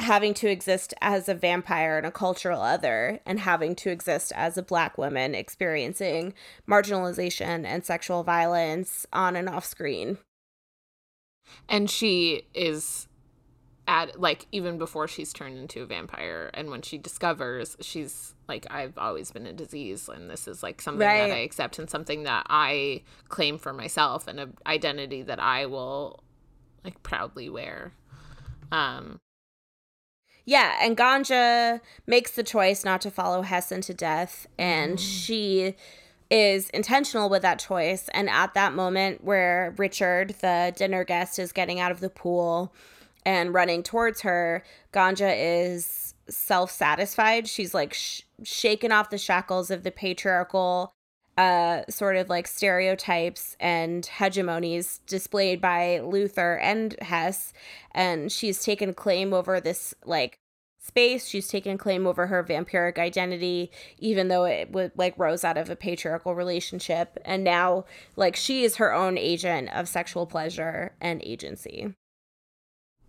[0.00, 4.58] having to exist as a vampire and a cultural other and having to exist as
[4.58, 6.34] a black woman experiencing
[6.68, 10.18] marginalization and sexual violence on and off screen.
[11.68, 13.06] and she is
[13.86, 18.66] at like even before she's turned into a vampire and when she discovers she's like
[18.70, 21.28] i've always been a disease and this is like something Right.
[21.28, 25.66] that i accept and something that i claim for myself and an identity that i
[25.66, 26.24] will
[26.82, 27.92] like proudly wear
[28.72, 29.20] um
[30.46, 35.00] Yeah, and Ganja makes the choice not to follow Hessen to death, and mm.
[35.00, 35.74] she
[36.30, 38.08] is intentional with that choice.
[38.12, 42.74] And at that moment where Richard, the dinner guest, is getting out of the pool
[43.24, 47.48] and running towards her, Ganja is self satisfied.
[47.48, 50.92] She's like sh- shaken off the shackles of the patriarchal
[51.36, 57.52] uh sort of like stereotypes and hegemonies displayed by Luther and Hess.
[57.92, 60.38] And she's taken claim over this like
[60.78, 61.26] space.
[61.26, 65.70] She's taken claim over her vampiric identity even though it would like rose out of
[65.70, 67.18] a patriarchal relationship.
[67.24, 67.84] And now
[68.16, 71.94] like she is her own agent of sexual pleasure and agency.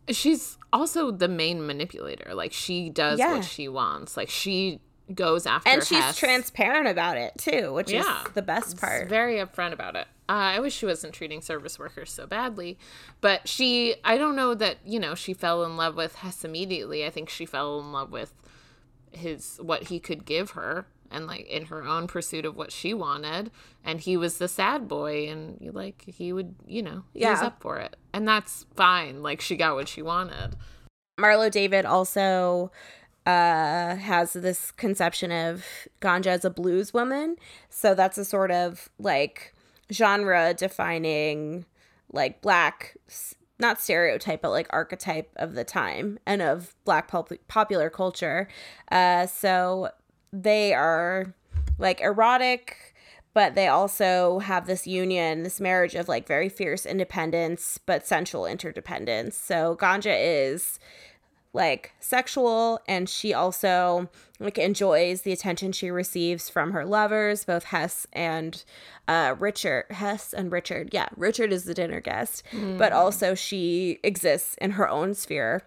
[0.09, 2.33] She's also the main manipulator.
[2.35, 3.33] Like she does Yeah.
[3.33, 4.15] what she wants.
[4.15, 4.79] Like she
[5.13, 6.17] goes after and she's Hess.
[6.17, 8.23] transparent about it too which Yeah.
[8.25, 10.07] is the best part very upfront about it.
[10.27, 12.79] Uh, I wish she wasn't treating service workers so badly,
[13.21, 17.05] but she, I don't know that, you know, she fell in love with Hess immediately.
[17.05, 18.33] I think she fell in love with
[19.11, 22.91] his, what he could give her and like in her own pursuit of what she
[22.91, 23.51] wanted.
[23.83, 27.41] And he was the sad boy and you like, he would, you know, he was
[27.43, 27.95] up for it.
[28.11, 29.21] And that's fine.
[29.21, 30.55] Like she got what she wanted.
[31.19, 32.71] Marlo David also
[33.25, 35.65] uh has this conception of
[36.01, 37.37] ganja as a blues woman.
[37.69, 39.53] So that's a sort of like
[39.91, 41.65] genre defining
[42.11, 42.95] like black
[43.59, 48.47] not stereotype but like archetype of the time and of black pop- popular culture.
[48.91, 49.89] Uh so
[50.31, 51.33] they are
[51.79, 52.93] like erotic
[53.33, 58.45] but they also have this union this marriage of like very fierce independence but sensual
[58.45, 59.35] interdependence.
[59.37, 60.79] So ganja is
[61.55, 67.63] like sexual and she also like enjoys the attention she receives from her lovers both
[67.65, 68.63] hess and
[69.07, 72.43] uh richard hess and richard yeah richard is the dinner guest
[72.77, 75.63] but also she exists in her own sphere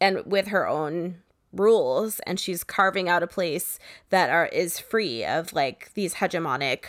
[0.00, 1.16] and with her own
[1.52, 3.78] rules and she's carving out a place
[4.10, 6.84] that are is free of like these hegemonic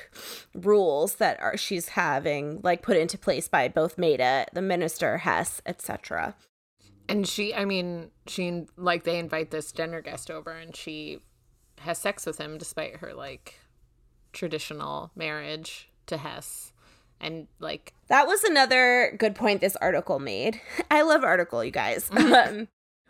[0.54, 5.62] rules that are she's having like put into place by both Meda, the minister, Hess,
[5.66, 6.36] etc.
[7.10, 11.20] And she, I mean, she, like, they invite this dinner guest over and she
[11.80, 13.60] has sex with him despite her, like,
[14.34, 16.74] traditional marriage to Hess.
[17.22, 20.60] And, like, That was another good point this article made.
[20.92, 22.12] I love article, you guys.
[22.16, 22.68] um,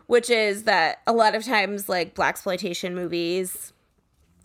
[0.07, 3.73] which is that a lot of times like blaxploitation movies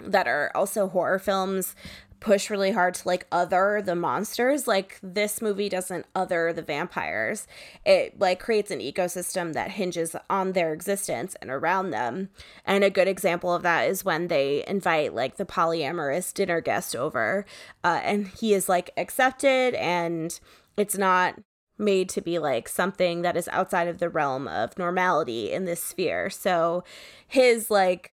[0.00, 1.74] that are also horror films
[2.22, 4.68] push really hard to like other the monsters.
[4.68, 7.48] Like this movie doesn't other the vampires.
[7.84, 12.30] It like creates an ecosystem that hinges on their existence and around them.
[12.64, 16.94] And a good example of that is when they invite like the polyamorous dinner guest
[16.94, 17.44] over
[17.82, 20.38] uh, and he is like accepted and
[20.76, 21.40] it's not
[21.76, 25.82] made to be like something that is outside of the realm of normality in this
[25.82, 26.30] sphere.
[26.30, 26.84] So
[27.26, 28.12] his like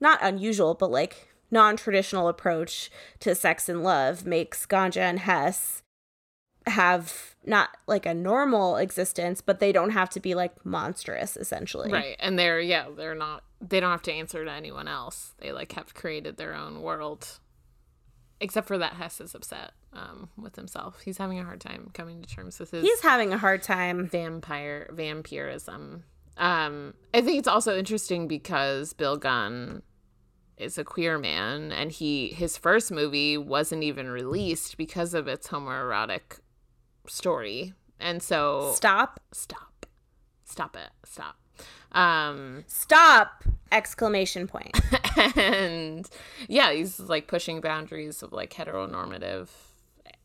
[0.00, 5.82] not unusual but like non-traditional approach to sex and love makes Ganja and Hess
[6.66, 11.90] have not like a normal existence, but they don't have to be like monstrous essentially.
[11.90, 12.16] Right.
[12.18, 15.34] And they're yeah, they're not they don't have to answer to anyone else.
[15.38, 17.38] They like have created their own world.
[18.42, 21.02] Except for that Hess is upset um, with himself.
[21.02, 24.06] He's having a hard time coming to terms with his He's having a hard time
[24.06, 26.04] vampire vampirism.
[26.38, 29.82] Um, I think it's also interesting because Bill Gunn
[30.60, 35.48] is a queer man and he his first movie wasn't even released because of its
[35.48, 36.38] homoerotic
[37.06, 37.72] story.
[37.98, 39.20] And so stop.
[39.32, 39.86] Stop.
[40.44, 40.90] Stop it.
[41.04, 41.36] Stop.
[41.92, 43.44] Um stop!
[43.72, 44.78] Exclamation point.
[45.36, 46.08] and
[46.48, 49.48] yeah he's like pushing boundaries of like heteronormative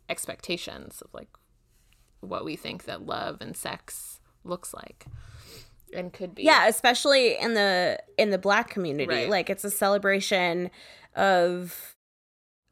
[0.09, 1.29] expectations of like
[2.19, 5.05] what we think that love and sex looks like
[5.97, 6.43] and could be.
[6.43, 9.13] Yeah especially in the in the black community.
[9.13, 9.29] Right.
[9.29, 10.71] like it's a celebration
[11.15, 11.95] of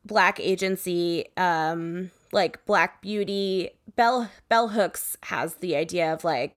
[0.05, 3.71] black agency um like black beauty.
[3.95, 6.55] Bell bell hooks has the idea of like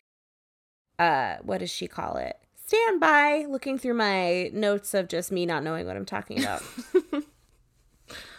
[0.98, 2.36] uh what does she call it?
[2.66, 6.62] Stand by looking through my notes of just me not knowing what i'm talking about.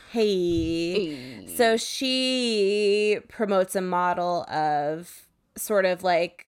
[0.09, 1.15] Hey.
[1.15, 1.47] hey.
[1.55, 6.47] So she promotes a model of sort of like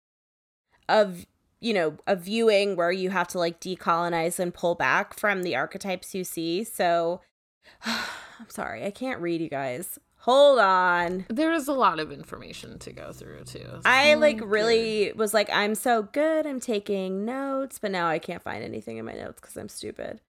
[0.89, 1.27] of
[1.61, 5.57] you know, a viewing where you have to like decolonize and pull back from the
[5.57, 6.65] archetypes you see.
[6.65, 7.21] So
[7.85, 9.99] I'm sorry, I can't read you guys.
[10.23, 11.27] Hold on.
[11.29, 13.81] There is a lot of information to go through too.
[13.85, 16.45] I like really was like, I'm so good.
[16.47, 20.21] I'm taking notes, but now I can't find anything in my notes because I'm stupid.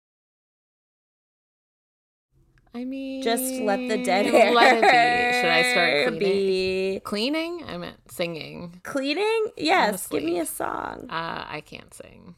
[2.74, 4.54] I mean, just let the dead hair.
[4.54, 5.40] Let it be.
[5.40, 6.20] Should I start cleaning?
[6.20, 7.02] Be.
[7.04, 7.64] Cleaning?
[7.68, 8.80] I meant singing.
[8.84, 9.48] Cleaning?
[9.58, 10.08] Yes.
[10.08, 11.08] Give me a song.
[11.10, 12.36] Uh, I can't sing.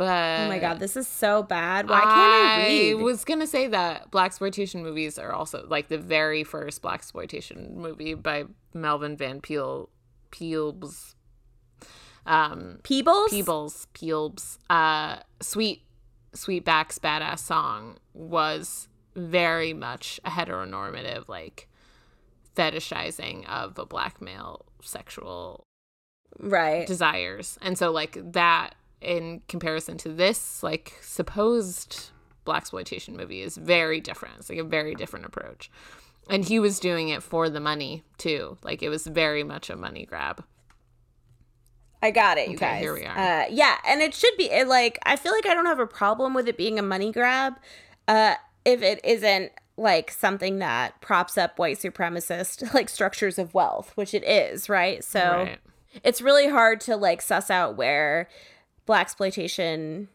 [0.00, 1.86] But oh my god, this is so bad.
[1.86, 2.92] Why can't I, read?
[2.92, 8.14] I was gonna say that blaxploitation movies are also like the very first blaxploitation movie
[8.14, 9.90] by Melvin Van Peel
[10.30, 11.14] Peebles.
[12.24, 13.30] Um, Peebles.
[13.30, 13.88] Peebles.
[13.92, 14.58] Peebles.
[14.70, 15.82] Uh, sweet
[16.34, 21.68] Sweetback's badass song was very much a heteronormative, like
[22.56, 25.64] fetishizing of a black male sexual
[26.38, 27.58] right desires.
[27.62, 32.10] And so like that in comparison to this like supposed
[32.46, 34.36] blaxploitation movie is very different.
[34.38, 35.70] It's like a very different approach.
[36.28, 38.58] And he was doing it for the money too.
[38.62, 40.44] Like it was very much a money grab.
[42.02, 42.80] I got it, you okay, guys.
[42.80, 43.16] Here we are.
[43.16, 45.86] Uh, yeah, and it should be it, like I feel like I don't have a
[45.86, 47.54] problem with it being a money grab,
[48.08, 48.34] uh,
[48.64, 54.14] if it isn't like something that props up white supremacist like structures of wealth, which
[54.14, 55.02] it is, right?
[55.02, 55.58] So right.
[56.04, 58.28] it's really hard to like suss out where
[58.86, 60.08] blaxploitation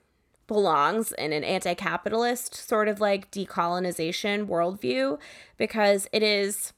[0.48, 5.18] belongs in an anti-capitalist sort of like decolonization worldview
[5.58, 6.74] because it is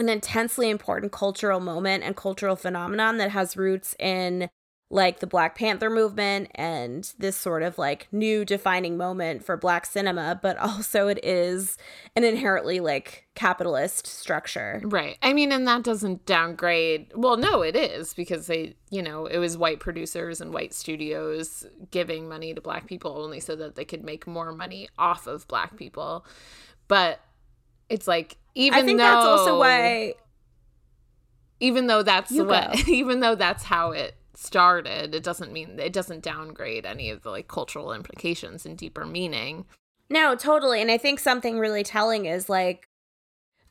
[0.00, 4.50] an intensely important cultural moment and cultural phenomenon that has roots in
[4.92, 9.86] like the Black Panther movement and this sort of like new defining moment for black
[9.86, 11.76] cinema, but also it is
[12.16, 14.82] an inherently like capitalist structure.
[14.84, 15.16] Right.
[15.22, 17.12] I mean, and that doesn't downgrade.
[17.14, 21.64] Well, no, it is because they, you know, it was white producers and white studios
[21.92, 25.46] giving money to black people only so that they could make more money off of
[25.46, 26.26] black people.
[26.88, 27.20] But
[27.90, 30.14] it's like even I think though, that's also why
[31.58, 36.22] even though that's what even though that's how it started, it doesn't mean it doesn't
[36.22, 39.66] downgrade any of the like cultural implications and deeper meaning.
[40.08, 40.80] No, totally.
[40.80, 42.88] And I think something really telling is like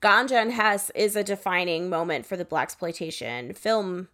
[0.01, 4.09] Ganja and Hess is a defining moment for the blaxploitation film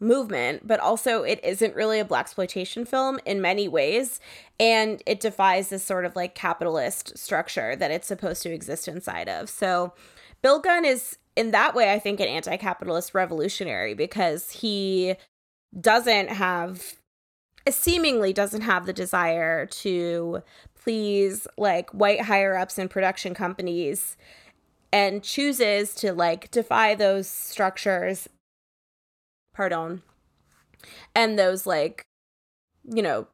[0.00, 4.18] movement, but also it isn't really a blaxploitation film in many ways,
[4.58, 9.28] and it defies this sort of like capitalist structure that it's supposed to exist inside
[9.28, 9.48] of.
[9.48, 9.92] So,
[10.42, 15.14] Bill Gunn is in that way, I think, an anti-capitalist revolutionary because he
[15.78, 16.96] doesn't have
[17.68, 20.42] seemingly doesn't have the desire to
[20.82, 24.16] please like white higher ups in production companies
[24.92, 28.28] and chooses to like defy those structures
[29.60, 30.00] pardon
[31.14, 32.06] and those like
[32.84, 33.26] you know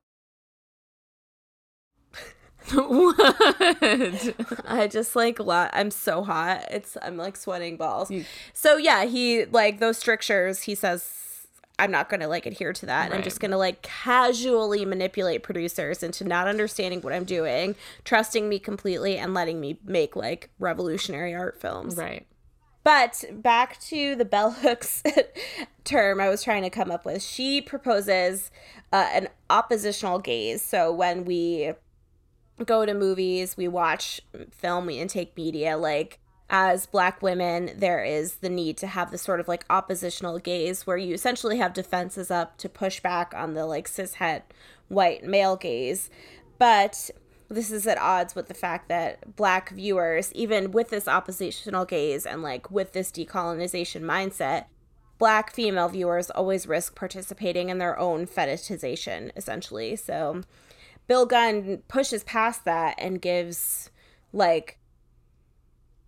[2.72, 4.34] what?
[4.66, 5.70] I just like lot.
[5.72, 6.64] I'm so hot.
[6.68, 8.10] It's I'm like sweating balls.
[8.54, 10.62] So yeah, he like those strictures.
[10.62, 11.46] He says
[11.78, 13.14] I'm not gonna like adhere to that.
[13.14, 18.58] I'm just gonna like casually manipulate producers into not understanding what I'm doing, trusting me
[18.58, 21.94] completely, and letting me make like revolutionary art films.
[21.94, 22.26] Right.
[22.87, 25.03] But back to the bell hooks
[25.84, 27.20] term I was trying to come up with.
[27.20, 28.53] She proposes
[28.93, 30.62] uh, an oppositional gaze.
[30.62, 31.72] So when we
[32.64, 34.20] go to movies, we watch
[34.53, 39.22] film, we intake media, like as black women, there is the need to have this
[39.22, 43.55] sort of like oppositional gaze where you essentially have defenses up to push back on
[43.55, 44.43] the like cishet
[44.87, 46.09] white male gaze.
[46.61, 47.11] But
[47.49, 52.26] this is at odds with the fact that black viewers, even with this oppositional gaze
[52.26, 54.66] and like with this decolonization mindset,
[55.18, 59.97] black female viewers always risk participating in their own fetishization, essentially.
[59.97, 60.42] So
[61.07, 63.90] Bill Gunn pushes past that and gives
[64.32, 64.78] like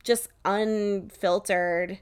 [0.02, 1.98] just unfiltered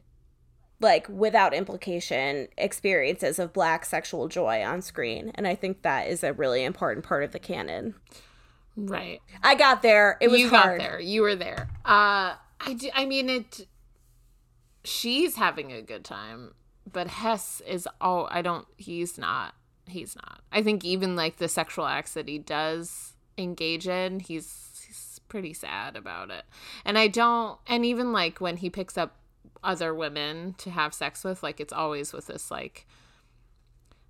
[0.80, 6.22] like without implication experiences of black sexual joy on screen and i think that is
[6.22, 7.94] a really important part of the canon
[8.76, 9.22] Right.
[9.42, 11.00] i got there it was you hard got there.
[11.00, 11.68] You were there.
[11.84, 13.66] Uh I do, I mean it
[14.84, 16.54] she's having a good time,
[16.90, 19.54] but Hess is all I don't he's not.
[19.88, 20.40] He's not.
[20.50, 25.52] I think even like the sexual acts that he does engage in, he's he's pretty
[25.54, 26.44] sad about it.
[26.84, 29.16] And I don't and even like when he picks up
[29.64, 32.86] other women to have sex with, like it's always with this like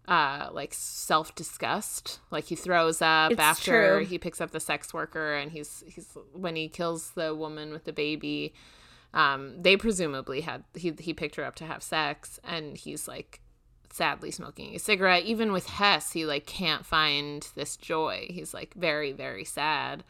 [0.08, 4.04] uh like self disgust like he throws up It's after true.
[4.06, 7.84] he picks up the sex worker and he's he's when he kills the woman with
[7.84, 8.54] the baby
[9.14, 13.40] um they presumably had he he picked her up to have sex and he's like
[13.92, 15.24] sadly smoking a cigarette.
[15.24, 18.26] Even with Hess he like can't find this joy.
[18.28, 20.04] He's like very very sad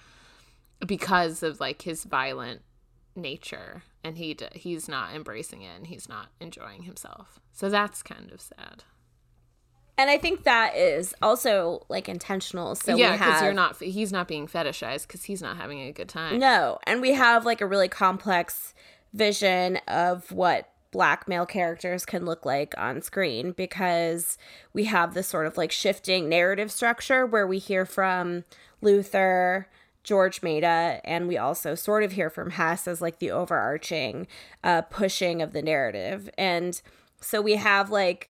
[0.84, 2.62] because of like his violent
[3.14, 7.38] nature and he d- he's not embracing it and he's not enjoying himself.
[7.53, 8.84] So that's kind of sad
[9.99, 13.80] and i think that is also like intentional so yeah, because you're not.
[13.82, 16.38] He's not being fetishized because he's not having a good time.
[16.38, 18.74] no and we have like a really complex
[19.12, 24.38] vision of what black male characters can look like on screen because
[24.72, 28.44] we have this sort of like shifting narrative structure where we hear from
[28.80, 29.68] Luther,
[30.05, 34.26] George Meda, and we also sort of hear from Hess as like the overarching
[34.64, 36.30] uh, pushing of the narrative.
[36.38, 36.80] And
[37.20, 38.30] so we have like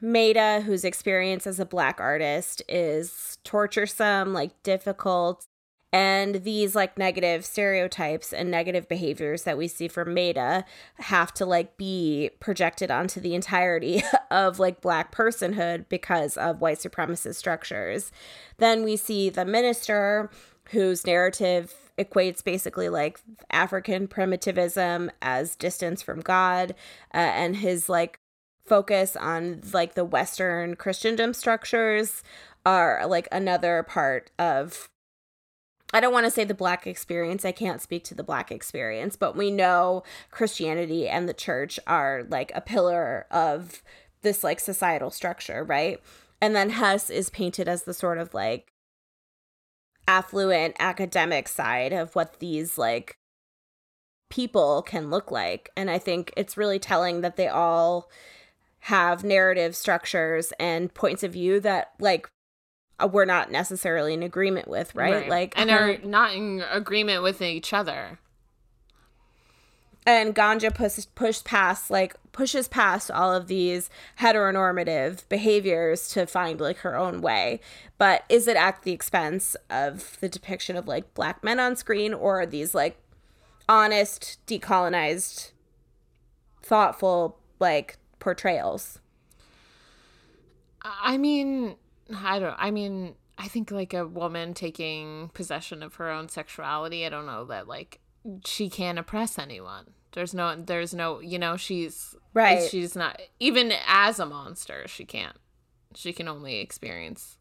[0.00, 5.46] Meda, whose experience as a black artist is torturesome, like difficult,
[5.92, 10.64] and these like negative stereotypes and negative behaviors that we see from Meda
[10.98, 16.78] have to like be projected onto the entirety of like black personhood because of white
[16.78, 18.12] supremacist structures.
[18.58, 20.30] Then we see the minister
[20.70, 23.20] whose narrative equates basically like
[23.50, 26.70] African primitivism as distance from God
[27.12, 28.19] uh, and his like
[28.70, 32.22] focus on like the Western Christendom structures
[32.64, 34.88] are like another part of
[35.92, 37.44] I don't want to say the black experience.
[37.44, 42.24] I can't speak to the black experience, but we know Christianity and the church are
[42.28, 43.82] like a pillar of
[44.22, 46.00] this like societal structure, right?
[46.40, 48.72] And then Hess is painted as the sort of like
[50.06, 53.16] affluent academic side of what these like
[54.28, 55.70] people can look like.
[55.76, 58.08] And I think it's really telling that they all
[58.84, 62.28] have narrative structures and points of view that like
[62.98, 65.28] uh, we're not necessarily in agreement with, right?
[65.28, 68.18] Like and her- are not in agreement with each other.
[70.06, 76.58] and ganja pushes pushed past like pushes past all of these heteronormative behaviors to find
[76.58, 77.60] like her own way
[77.98, 82.14] but is it at the expense of the depiction of like black men on screen
[82.14, 82.96] or are these like
[83.68, 85.50] honest decolonized
[86.62, 89.00] thoughtful like portrayals
[90.82, 91.76] I mean,
[92.14, 92.56] I don't.
[92.58, 97.04] I mean, I think like a woman taking possession of her own sexuality.
[97.04, 98.00] I don't know that like
[98.44, 99.92] she can't oppress anyone.
[100.12, 100.56] There's no.
[100.56, 101.20] There's no.
[101.20, 102.68] You know, she's Right.
[102.70, 104.86] She's not even as a monster.
[104.86, 105.36] She can't.
[105.94, 107.36] She can only experience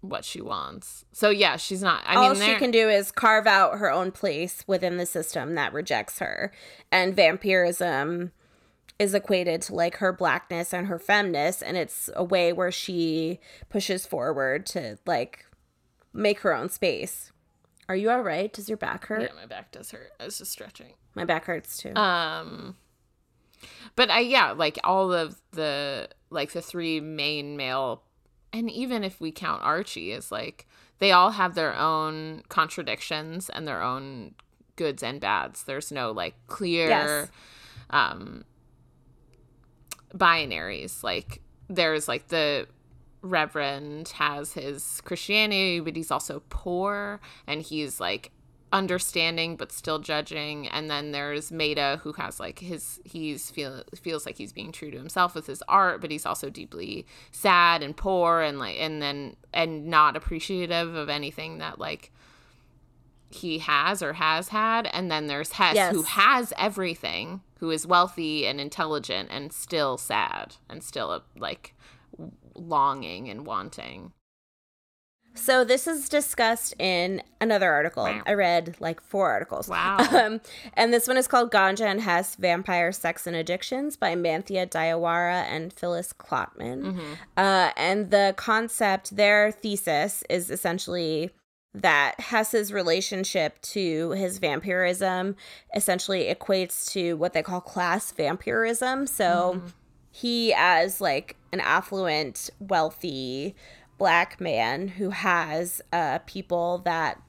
[0.00, 1.04] what she wants.
[1.12, 2.02] So yeah, she's not.
[2.06, 5.06] I mean all mean, she can do is carve out her own place within the
[5.06, 6.52] system that rejects her
[6.92, 8.32] and vampirism
[8.98, 13.38] is equated to like her blackness and her femness and it's a way where she
[13.68, 15.46] pushes forward to like
[16.12, 17.30] make her own space
[17.88, 20.10] are you all right does your back hurt Yeah, my back does hurt.
[20.18, 20.94] I was just stretching.
[21.14, 22.76] my back hurts too Um
[23.96, 28.02] but I yeah, like all of the like the three main male
[28.52, 30.66] and even if we count Archie as like
[31.00, 34.34] they all have their own contradictions and their own
[34.76, 35.64] goods and bads.
[35.64, 37.30] There's no like clear Yes.
[37.90, 38.44] um
[40.14, 41.02] binaries.
[41.02, 42.66] Like there's like the
[43.22, 48.32] reverend has his Christianity, but he's also poor and he's like
[48.72, 54.26] understanding but still judging and then there's Meda who has like his he's feel feels
[54.26, 57.96] like he's being true to himself with his art but he's also deeply sad and
[57.96, 62.12] poor and like and then and not appreciative of anything that like
[63.30, 68.46] he has or has had and then there's Hess who has everything who is wealthy
[68.46, 71.74] and intelligent and still sad and still like
[72.54, 74.12] longing and wanting
[75.34, 78.04] So this is discussed in another article.
[78.04, 78.22] Wow.
[78.26, 79.68] I read like four articles.
[79.68, 79.98] Wow.
[80.18, 80.40] Um,
[80.74, 85.44] and this one is called Ganja and Hess Vampire Sex and Addictions by Manthia Diawara
[85.44, 86.82] and Phyllis Klotman.
[86.82, 87.12] Mm-hmm.
[87.36, 91.30] Uh, and the concept, their thesis is essentially
[91.74, 95.36] that Hess's relationship to his vampirism
[95.74, 99.06] essentially equates to what they call class vampirism.
[99.06, 99.62] So
[100.10, 103.54] he, as like an affluent, wealthy
[103.98, 107.20] black man who has uh, people that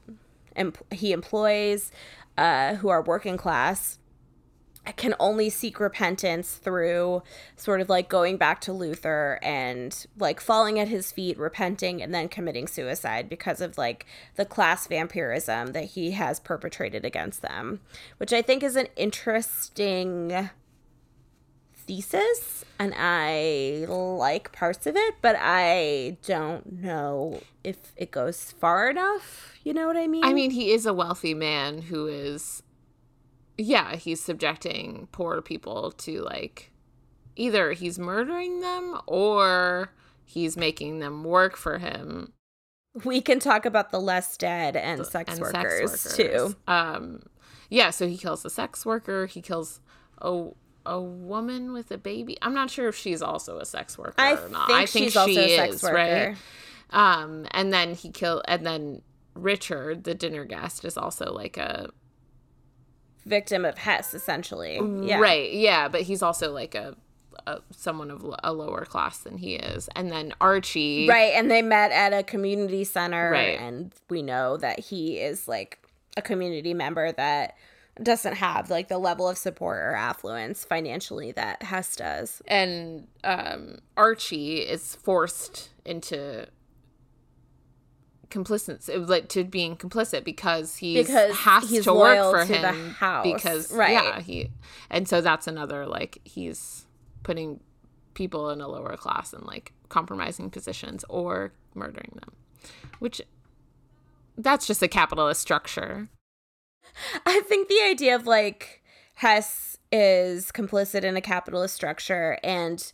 [0.56, 1.92] em- he employs
[2.36, 3.99] uh, who are working class
[4.96, 7.22] can only seek repentance through
[7.56, 12.14] sort of like going back to Luther and like falling at his feet, repenting, and
[12.14, 14.06] then committing suicide because of like
[14.36, 17.80] the class vampirism that he has perpetrated against them,
[18.18, 20.50] which I think is an interesting
[21.90, 28.88] thesis and I like parts of it, but I don't know if it goes far
[28.88, 29.58] enough.
[29.64, 30.24] You know what I mean?
[30.24, 32.62] I mean, he is a wealthy man who is,
[33.60, 36.70] yeah, he's subjecting poor people to like
[37.36, 39.92] either he's murdering them or
[40.24, 42.32] he's making them work for him
[43.04, 46.56] we can talk about the less dead and sex, and workers, sex too.
[46.66, 47.22] Um,
[47.68, 49.26] yeah, so he kills a sex worker.
[49.26, 49.80] He kills
[50.20, 50.48] a
[50.86, 52.36] a woman with a baby.
[52.42, 54.66] I'm not sure if she's also a sex worker I or not.
[54.66, 55.94] think I think she's she also a is, sex worker.
[55.94, 56.36] right?
[56.90, 59.02] Um, and then he kill and then
[59.34, 61.90] Richard, the dinner guest, is also like a
[63.26, 64.80] Victim of Hess, essentially.
[65.02, 65.18] Yeah.
[65.18, 66.96] right, yeah, but he's also like a,
[67.46, 69.88] a someone of a lower class than he is.
[69.94, 71.32] And then Archie, Right.
[71.34, 73.30] And they met at a community center.
[73.30, 73.58] Right.
[73.58, 75.78] And we know that he is like
[76.16, 77.56] a community member that
[78.02, 82.40] doesn't have like the level of support or affluence financially that Hess does.
[82.46, 86.46] and um, Archie is forced into
[88.30, 93.24] complicit like to being complicit because he has he's to work for to him house,
[93.24, 93.92] because right.
[93.92, 94.50] yeah he
[94.88, 96.86] and so that's another like he's
[97.22, 97.60] putting
[98.14, 102.32] people in a lower class and like compromising positions or murdering them
[102.98, 103.20] which
[104.38, 106.08] that's just a capitalist structure
[107.26, 108.82] I think the idea of like
[109.14, 112.92] Hess is complicit in a capitalist structure and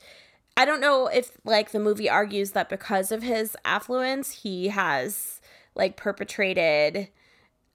[0.57, 5.41] I don't know if like the movie argues that because of his affluence he has
[5.75, 7.09] like perpetrated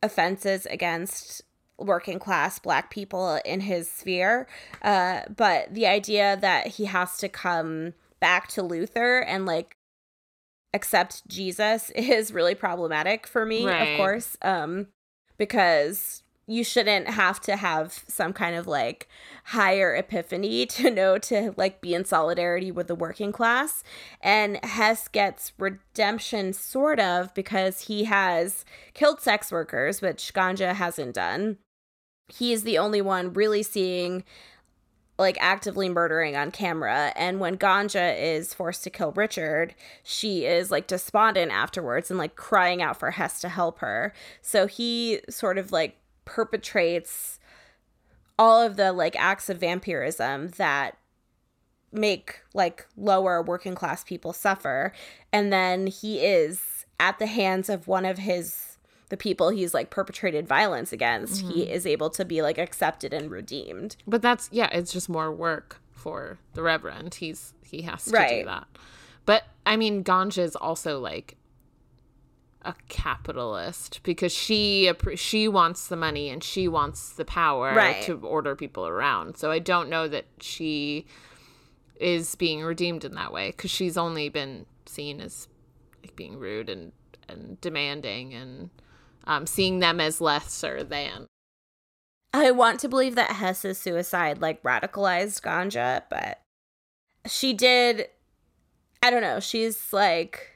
[0.01, 1.43] offenses against
[1.77, 4.47] working class black people in his sphere
[4.81, 9.75] uh but the idea that he has to come back to Luther and like
[10.73, 13.81] accept Jesus is really problematic for me Right.
[13.81, 14.87] of course um
[15.37, 19.07] because you shouldn't have to have some kind of like
[19.45, 23.83] higher epiphany to know to like be in solidarity with the working class.
[24.19, 31.15] And Hess gets redemption sort of because he has killed sex workers, which Ganja hasn't
[31.15, 31.57] done.
[32.27, 34.23] He is the only one really seeing
[35.17, 40.71] like actively murdering on camera and when Ganja is forced to kill Richard she is
[40.71, 45.59] like despondent afterwards and like crying out for Hess to help her so he sort
[45.59, 46.00] of like
[46.31, 47.39] perpetrates
[48.39, 50.97] all of the like acts of vampirism that
[51.91, 54.93] make like lower working class people suffer.
[55.33, 58.77] And then he is at the hands of one of his
[59.09, 61.41] the people he's like perpetrated violence against.
[61.41, 61.73] He mm-hmm.
[61.73, 63.97] is able to be like accepted and redeemed.
[64.07, 67.15] But that's yeah it's just more work for the reverend.
[67.15, 68.67] He's he has to do that.
[69.25, 71.37] But i mean ganja is also like
[72.63, 78.01] a capitalist because she she wants the money and she wants the power Right.
[78.03, 81.05] to order people around so i don't know that she
[81.99, 85.47] is being redeemed in that way because she's only been seen as
[86.03, 86.91] like being rude and
[87.27, 88.69] and demanding and
[89.25, 91.27] um, seeing them as lesser than
[92.33, 96.41] I want to believe that Hess's suicide like radicalized Ganja, but
[97.27, 98.07] she did.
[99.03, 99.39] I don't know.
[99.41, 100.50] She's like.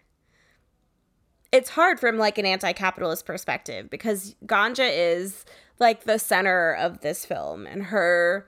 [1.56, 5.45] It's hard from like an anti-capitalist perspective because Ganja is
[5.80, 8.45] like the center of this film and her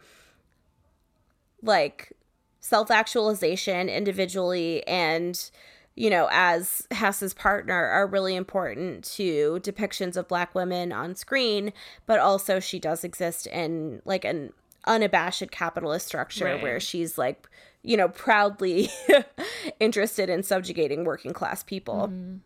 [1.63, 2.11] like
[2.59, 5.49] self-actualization individually and
[5.95, 11.71] you know as Hess's partner are really important to depictions of black women on screen
[12.07, 14.51] but also she does exist in like an
[14.85, 16.61] unabashed capitalist structure right.
[16.61, 17.47] where she's like
[17.83, 18.89] you know proudly
[19.79, 22.37] interested in subjugating working class people mm-hmm.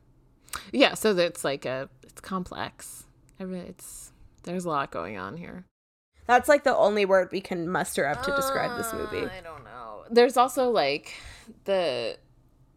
[0.72, 3.06] Yeah so it's like a it's complex
[3.40, 4.12] it's
[4.44, 5.66] there's a lot going on here
[6.28, 9.26] that's like the only word we can muster up to describe this movie.
[9.26, 10.04] Uh, I don't know.
[10.10, 11.14] There's also like
[11.66, 12.18] the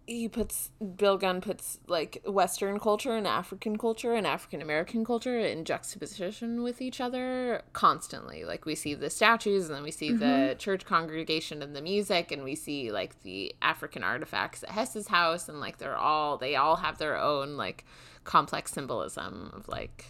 [0.06, 5.38] he puts Bill Gunn puts like Western culture and African culture and African American culture
[5.38, 8.44] in juxtaposition with each other constantly.
[8.44, 10.18] Like we see the statues and then we see mm-hmm.
[10.18, 15.08] the church congregation and the music and we see like the African artifacts at Hess's
[15.08, 17.84] house and like they're all they all have their own like
[18.24, 20.06] complex symbolism of like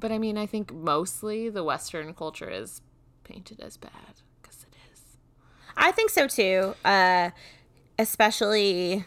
[0.00, 2.80] but I mean, I think mostly the Western culture is
[3.24, 5.00] painted as bad because it is.
[5.76, 6.74] I think so too.
[6.84, 7.30] Uh,
[7.98, 9.04] especially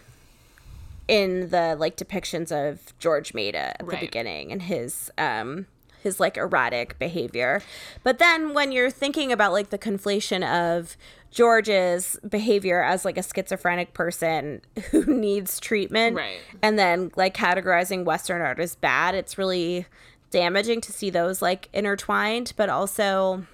[1.08, 4.00] in the like depictions of George Meda at right.
[4.00, 5.66] the beginning and his um
[6.02, 7.62] his like erratic behavior.
[8.04, 10.98] But then when you're thinking about like the conflation of
[11.30, 16.40] George's behavior as like a schizophrenic person who needs treatment right.
[16.62, 19.86] and then like categorizing western art as bad, it's really
[20.32, 23.46] damaging to see those like intertwined, but also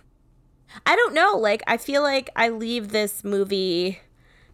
[0.86, 4.00] I don't know, like I feel like I leave this movie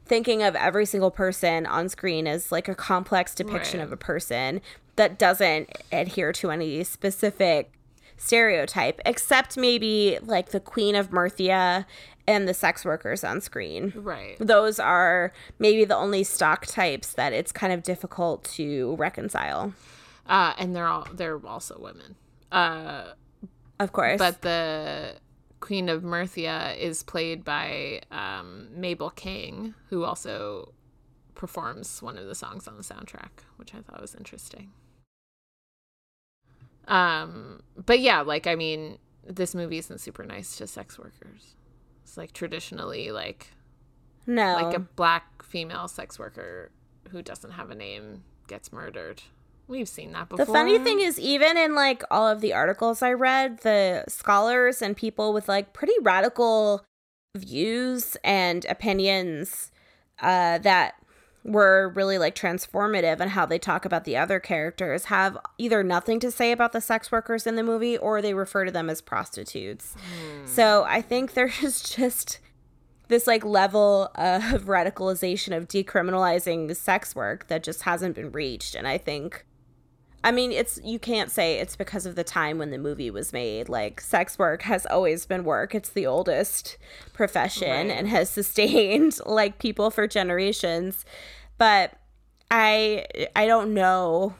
[0.05, 3.85] thinking of every single person on screen as like a complex depiction right.
[3.85, 4.61] of a person
[4.95, 7.71] that doesn't adhere to any specific
[8.17, 11.85] stereotype except maybe like the queen of Myrthia
[12.27, 13.91] and the sex workers on screen.
[13.95, 14.37] Right.
[14.39, 19.73] Those are maybe the only stock types that it's kind of difficult to reconcile.
[20.25, 22.15] Uh, and they're all they're also women.
[22.51, 23.13] Uh,
[23.79, 24.19] of course.
[24.19, 25.15] But the
[25.63, 30.73] Queen of Myrthia is played by um, Mabel King, who also
[31.35, 34.71] performs one of the songs on the soundtrack, which I thought was interesting.
[36.89, 41.55] Um, but yeah, like I mean, this movie isn't super nice to sex workers.
[42.03, 43.53] It's like traditionally like
[44.27, 46.71] no, like a black female sex worker
[47.07, 49.23] who doesn't have a name gets murdered
[49.73, 50.45] We've seen that before.
[50.45, 54.83] The funny thing is, even in like all of the articles I read, the scholars
[54.83, 56.85] and people with like pretty radical
[57.35, 59.71] views and opinions
[60.21, 60.93] uh, that
[61.43, 66.19] were really like transformative and how they talk about the other characters have either nothing
[66.19, 69.01] to say about the sex workers in the movie or they refer to them as
[69.01, 69.95] prostitutes.
[69.95, 70.45] Hmm.
[70.45, 72.41] So I think there's just
[73.07, 78.87] this like level of radicalization of decriminalizing sex work that just hasn't been reached and
[78.87, 79.47] I think
[80.23, 83.33] I mean, it's you can't say it's because of the time when the movie was
[83.33, 83.67] made.
[83.67, 85.75] Like sex work has always been work.
[85.75, 86.77] It's the oldest
[87.11, 87.97] profession right.
[87.97, 91.03] and has sustained like people for generations.
[91.57, 91.93] But
[92.49, 93.05] I
[93.35, 94.35] I don't know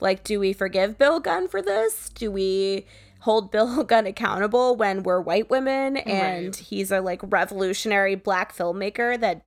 [0.00, 2.08] like do we forgive Bill Gunn for this?
[2.08, 2.86] Do we
[3.20, 6.56] hold Bill Gunn accountable when we're white women and right.
[6.56, 9.42] he's a like revolutionary black filmmaker that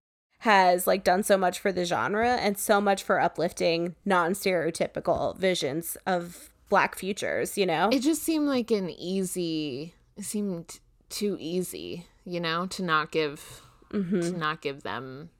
[0.45, 5.97] has like done so much for the genre and so much for uplifting non-stereotypical visions
[6.05, 7.89] of black futures, you know?
[7.91, 10.79] It just seemed like an easy it seemed
[11.09, 14.19] too easy, you know, to not give mm-hmm.
[14.19, 15.31] to not give them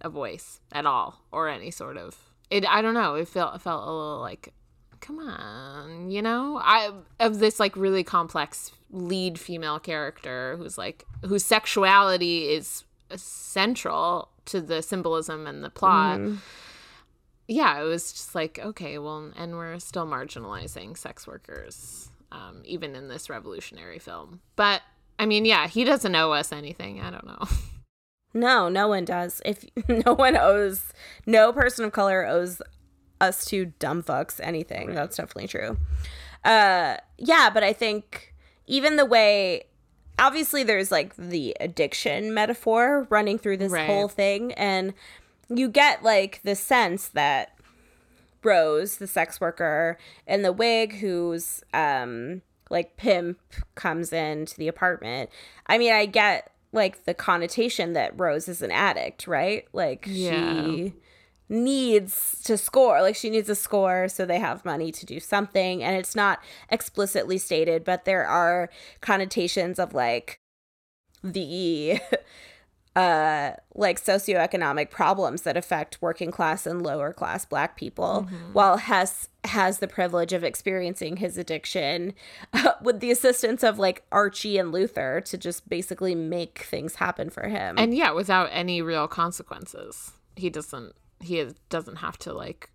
[0.00, 2.16] a voice at all or any sort of
[2.50, 4.48] it I don't know, it felt it felt a little like
[5.00, 6.58] come on, you know?
[6.62, 12.84] I of this like really complex lead female character who's like whose sexuality is
[13.16, 16.18] central to the symbolism and the plot.
[16.20, 16.38] Mm.
[17.48, 22.94] Yeah, it was just like, okay, well, and we're still marginalizing sex workers, um, even
[22.94, 24.40] in this revolutionary film.
[24.56, 24.82] But
[25.18, 27.00] I mean, yeah, he doesn't owe us anything.
[27.00, 27.44] I don't know.
[28.34, 29.42] No, no one does.
[29.44, 30.92] If no one owes,
[31.26, 32.62] no person of color owes
[33.20, 34.88] us two dumb fucks anything.
[34.88, 34.94] Right.
[34.94, 35.76] That's definitely true.
[36.44, 38.34] Uh, yeah, but I think
[38.66, 39.64] even the way
[40.22, 43.86] obviously there's like the addiction metaphor running through this right.
[43.86, 44.94] whole thing and
[45.48, 47.58] you get like the sense that
[48.44, 53.38] Rose, the sex worker in the wig who's um like pimp
[53.74, 55.28] comes into the apartment.
[55.66, 59.66] I mean, I get like the connotation that Rose is an addict, right?
[59.72, 60.64] Like yeah.
[60.64, 60.94] she
[61.52, 63.02] needs to score.
[63.02, 65.84] Like she needs a score so they have money to do something.
[65.84, 66.40] And it's not
[66.70, 70.40] explicitly stated, but there are connotations of like
[71.22, 72.00] the
[72.96, 78.52] uh like socioeconomic problems that affect working class and lower class black people Mm-hmm.
[78.52, 82.12] while hess has the privilege of experiencing his addiction
[82.52, 87.30] uh, with the assistance of like archie and luther to just basically make things happen
[87.30, 92.70] for him and yeah without any real consequences he doesn't he doesn't have to like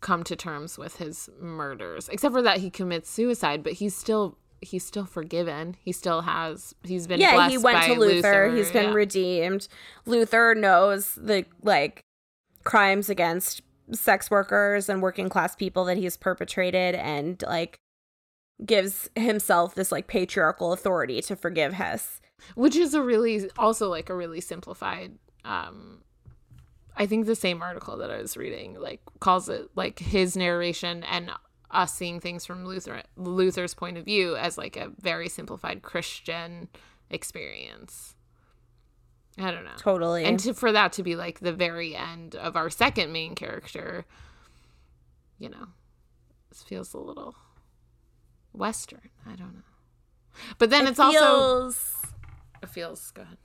[0.00, 4.38] come to terms with his murders except for that he commits suicide but he's still
[4.60, 5.76] he's still forgiven.
[5.82, 8.94] He still has he's been yeah he went to luther, he's been yeah.
[8.94, 9.68] redeemed.
[10.06, 12.02] Luther knows the like
[12.64, 13.62] crimes against
[13.92, 17.76] sex workers and working class people that he's perpetrated and like
[18.64, 22.20] gives himself this like patriarchal authority to forgive hess
[22.54, 26.02] which is a really also like a really simplified um
[26.98, 31.02] i think the same article that i was reading like calls it like his narration
[31.04, 31.30] and
[31.70, 36.68] us seeing things from luther luther's point of view as like a very simplified christian
[37.10, 38.14] experience.
[39.38, 39.70] I don't know.
[39.78, 40.24] Totally.
[40.24, 44.04] And to, for that to be like the very end of our second main character
[45.38, 45.68] you know
[46.50, 47.36] this feels a little
[48.52, 49.10] western.
[49.26, 49.62] I don't know.
[50.58, 52.02] But then It it's also feels
[52.62, 53.38] it feels go ahead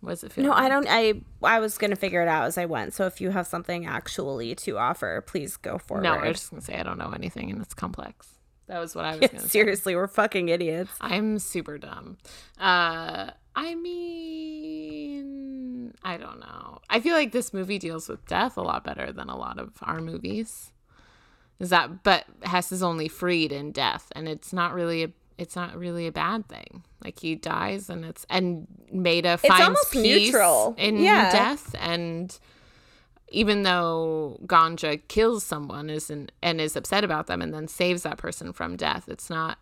[0.00, 0.62] what does it feel no like?
[0.62, 2.94] i don't i i was gonna figure it out as i went.
[2.94, 6.04] So if you have something actually to offer please go forward.
[6.04, 8.28] No i was just gonna say i don't know anything and it's complex.
[8.68, 9.48] That was what i was gonna say.
[9.48, 10.90] Seriously we're fucking idiots.
[11.00, 12.18] I'm super dumb.
[12.60, 16.78] Uh i mean i don't know.
[16.88, 19.72] I feel like this movie deals with death a lot better than a lot of
[19.82, 20.72] our movies.
[21.58, 25.54] Is that but hess is only freed in death and it's not really a it's
[25.56, 30.32] not really a bad thing like he dies and it's and Meda finds almost peace
[30.32, 30.74] neutral.
[30.76, 31.30] in Yeah.
[31.32, 32.38] death and
[33.30, 38.16] even though Ganja kills someone isn't and is upset about them and then saves that
[38.16, 39.58] person from death, it's not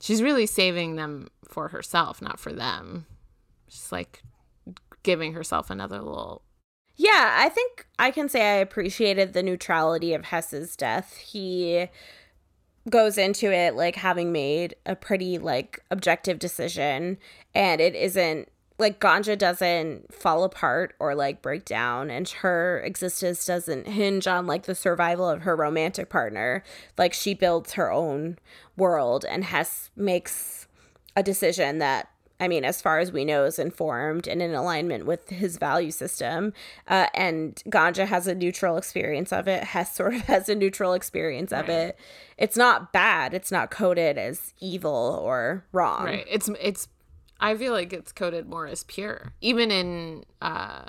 [0.00, 3.06] she's really saving them for herself, not for them.
[3.68, 4.22] She's like
[5.04, 6.42] giving herself another little
[6.96, 11.16] Yeah, I think I can say I appreciated the neutrality of Hess's death.
[11.18, 11.86] He
[12.90, 17.18] goes into it like having made a pretty like objective decision
[17.54, 23.44] and it isn't like Ganja doesn't fall apart or like break down and her existence
[23.44, 26.62] doesn't hinge on like the survival of her romantic partner.
[26.96, 28.38] Like she builds her own
[28.76, 30.68] world and Hess makes
[31.16, 32.08] a decision that
[32.40, 35.90] I mean, as far as we know, is informed and in alignment with his value
[35.90, 36.52] system.
[36.86, 39.64] Uh, and Ganja has a neutral experience of it.
[39.64, 41.70] Hess sort of has a neutral experience of Right.
[41.88, 41.98] it.
[42.36, 43.34] It's not bad.
[43.34, 46.04] It's not coded as evil or wrong.
[46.04, 46.26] right.
[46.30, 46.88] It's it's
[47.40, 49.32] I feel like it's coded more as pure.
[49.40, 50.84] Even in uh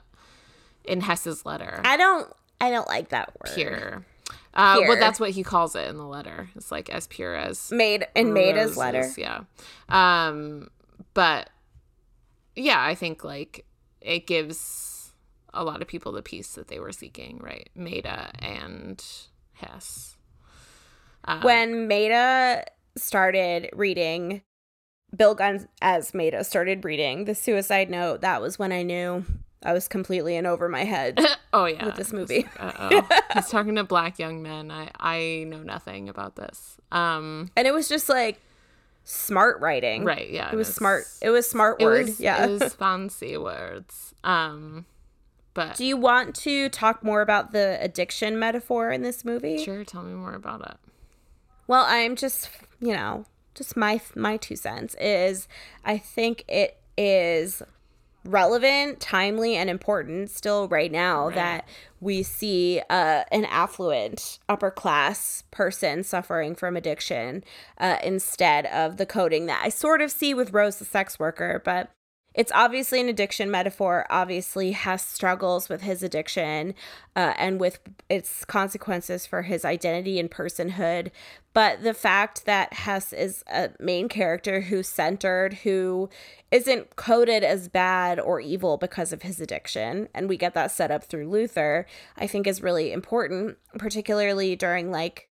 [0.86, 1.82] in Hess's letter.
[1.84, 2.32] I don't.
[2.62, 3.56] I don't like that word.
[3.56, 4.06] Pure.
[4.54, 4.88] Uh, Pure.
[4.89, 6.50] well, that's what he calls it in the letter.
[6.56, 9.08] It's like as pure as Made in made as letter.
[9.18, 9.41] Yeah.
[9.88, 10.70] Um,
[11.20, 11.49] but
[12.55, 13.65] yeah, I think like
[13.99, 15.11] it gives
[15.53, 17.70] a lot of people the peace that they were seeking, right?
[17.76, 19.03] Meda and
[19.51, 20.15] Hess.
[21.26, 22.63] Um, when Meda
[22.95, 24.43] started reading,
[25.13, 29.26] Bill Gunn as Meda started reading the Suicide Note, that was when I knew
[29.61, 31.20] I was completely in over my head.
[31.51, 32.47] oh yeah, with this movie.
[32.57, 33.05] Uh-oh.
[33.34, 34.72] He's talking to black young men.
[34.72, 36.78] I I know nothing about this.
[36.93, 38.39] Um, and it was just like
[39.10, 40.03] smart writing.
[40.05, 40.30] right?
[40.30, 41.05] Yeah, It was smart.
[41.22, 42.07] It was smart It word.
[42.07, 42.45] was, yeah.
[42.45, 44.14] it was fancy words.
[44.24, 44.86] Um,
[45.53, 49.64] but Do you want to talk more about the addiction metaphor in this movie?
[49.64, 50.78] sure, tell me more about it.
[51.68, 52.49] Well, I'm just,
[52.80, 55.47] you know, just my my two cents is
[55.84, 57.62] I think it is
[58.26, 61.36] relevant, timely, and important still right now Right.
[61.36, 61.70] that
[62.01, 67.43] we see uh, an affluent upper class person suffering from addiction
[67.78, 71.61] uh, instead of the coding that I sort of see with Rose the sex worker,
[71.63, 71.91] but
[72.34, 74.06] it's obviously an addiction metaphor.
[74.10, 76.76] Obviously, Hess struggles with his addiction
[77.16, 81.10] uh, and with its consequences for his identity and personhood.
[81.54, 86.10] But the fact that Hess is a main character who's centered, who
[86.52, 90.92] isn't coded as bad or evil because of his addiction, and we get that set
[90.92, 95.29] up through Luther, I think is really important, particularly during like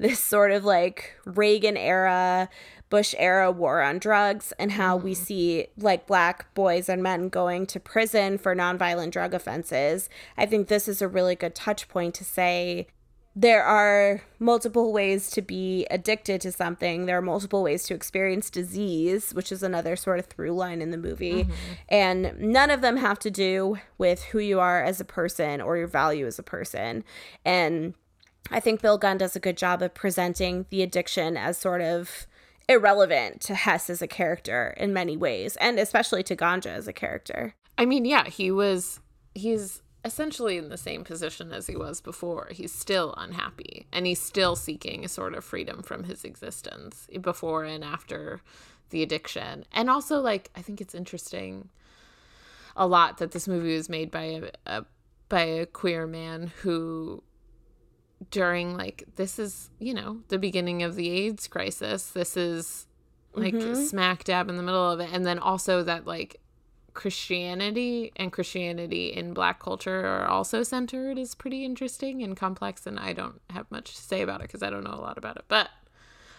[0.00, 2.48] this sort of like Reagan era,
[2.88, 5.22] Bush era war on drugs, and how we mm-hmm.
[5.22, 10.08] see like black boys and men going to prison for nonviolent drug offenses.
[10.36, 12.88] I think this is a really good touch point to say
[13.36, 17.06] there are multiple ways to be addicted to something.
[17.06, 20.90] There are multiple ways to experience disease, which is another sort of through line in
[20.90, 21.44] the movie.
[21.44, 21.52] Mm-hmm.
[21.90, 25.76] And none of them have to do with who you are as a person or
[25.76, 27.04] your value as a person.
[27.44, 27.94] And
[28.50, 32.26] I think Bill Gunn does a good job of presenting the addiction as sort of
[32.68, 36.92] irrelevant to Hess as a character in many ways, and especially to Ganja as a
[36.92, 37.54] character.
[37.76, 39.00] I mean, yeah, he was
[39.34, 42.48] he's essentially in the same position as he was before.
[42.52, 47.64] He's still unhappy and he's still seeking a sort of freedom from his existence before
[47.64, 48.40] and after
[48.90, 49.64] the addiction.
[49.72, 51.68] And also like I think it's interesting
[52.76, 54.84] a lot that this movie was made by a, a
[55.28, 57.22] by a queer man who
[58.30, 62.08] during like this is, you know, the beginning of the AIDS crisis.
[62.10, 62.86] This is
[63.34, 63.82] like mm-hmm.
[63.84, 66.40] smack dab in the middle of it and then also that like
[66.94, 72.98] Christianity and Christianity in black culture are also centered is pretty interesting and complex and
[72.98, 75.36] I don't have much to say about it because I don't know a lot about
[75.36, 75.44] it.
[75.48, 75.68] But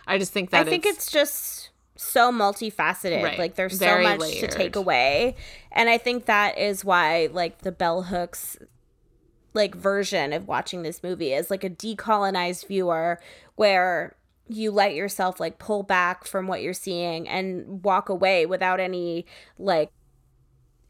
[0.05, 3.23] I just think that I think it's, it's just so multifaceted.
[3.23, 3.39] Right.
[3.39, 4.49] Like there's so much layered.
[4.49, 5.36] to take away.
[5.71, 8.57] And I think that is why like the bell hooks
[9.54, 13.20] like version of watching this movie is like a decolonized viewer
[13.56, 14.16] where
[14.47, 19.26] you let yourself like pull back from what you're seeing and walk away without any
[19.58, 19.91] like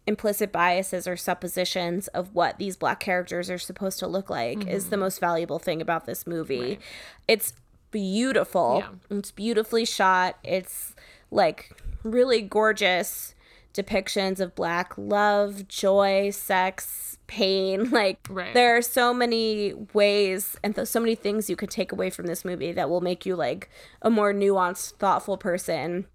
[0.07, 4.69] implicit biases or suppositions of what these black characters are supposed to look like mm-hmm.
[4.69, 5.01] is the mm-hmm.
[5.01, 6.59] most valuable thing about this movie.
[6.59, 6.81] Right.
[7.27, 7.53] It's
[7.91, 8.83] beautiful.
[8.83, 9.17] Yeah.
[9.17, 10.37] It's beautifully shot.
[10.43, 10.95] It's
[11.29, 11.71] like
[12.03, 13.35] really gorgeous
[13.73, 17.89] depictions of black love, joy, sex, pain.
[18.01, 18.53] Like right.
[18.53, 22.25] there are so many ways and th- so many things you could take away from
[22.25, 23.69] this movie that will make you like
[24.01, 26.07] a more nuanced, thoughtful person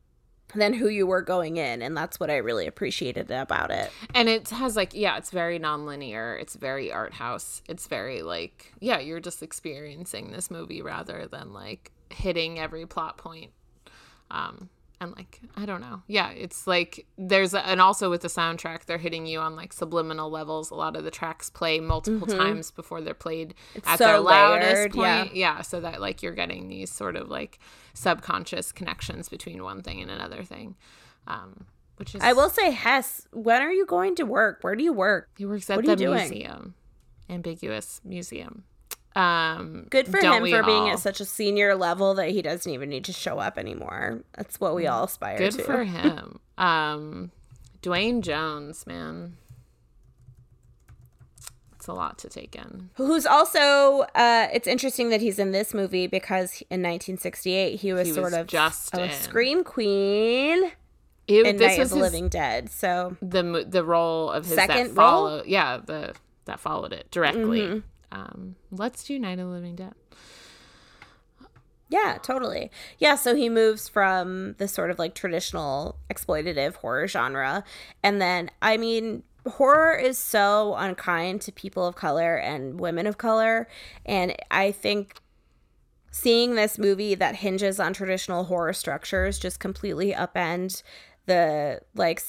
[0.55, 4.29] than who you were going in and that's what i really appreciated about it and
[4.29, 9.01] it has like yeah it's very nonlinear it's very art house it's very like yeah
[9.01, 13.51] you're just experiencing this movie rather than like hitting every plot point
[14.31, 14.71] um
[15.01, 16.03] and like i don't know.
[16.07, 19.73] Yeah it's like there's a, and also with the soundtrack they're hitting you on like
[19.73, 20.71] subliminal levels.
[20.71, 22.39] A lot of the tracks play multiple mm-hmm.
[22.39, 25.35] times before they're played it's at so their loudest layered, point.
[25.35, 25.57] Yeah.
[25.57, 27.59] yeah so that like you're getting these sort of like
[27.95, 30.77] subconscious connections between one thing and another thing
[31.27, 31.67] um
[31.97, 34.59] which is i will say hess when are you going to work?
[34.63, 35.31] Where do you work?
[35.37, 36.75] He works at the museum
[37.29, 38.65] ambiguous museum
[39.17, 40.67] um, Good for him for all?
[40.67, 44.23] being at such a senior level that he doesn't even need to show up anymore.
[44.37, 44.93] That's what we mm.
[44.93, 45.57] all aspire Good to.
[45.57, 46.39] Good for him.
[46.59, 47.31] um,
[47.81, 49.39] Duane Jones, man.
[51.77, 52.91] It's a lot to take in.
[52.97, 58.09] Who's also, uh, it's interesting that he's in this movie because in 1968 he was,
[58.09, 60.73] he sort was of just a scream queen.
[61.27, 62.71] It, in Night of the Living Dead.
[62.71, 65.43] So the the role of his second follow, role?
[65.45, 66.15] yeah, the
[66.45, 67.63] that followed it directly.
[67.63, 67.79] Mm-hmm
[68.13, 69.95] um, let's do Night of the Living Dead.
[71.89, 72.71] Yeah, totally.
[72.99, 77.63] Yeah, so he moves from the sort of like traditional exploitative horror genre.
[78.03, 83.19] And then, I mean, horror is so unkind to people of color and women of
[83.19, 83.69] color.
[84.05, 85.21] And I think
[86.11, 90.83] seeing this movie that hinges on traditional horror structures just completely upend
[91.27, 92.23] the like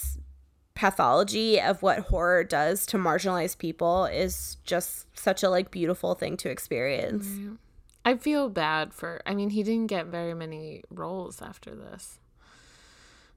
[0.78, 6.38] pathology of what horror does to marginalized people is just such a like beautiful thing
[6.38, 7.28] to experience.
[8.06, 12.20] I feel bad for I mean he didn't get very many roles after this.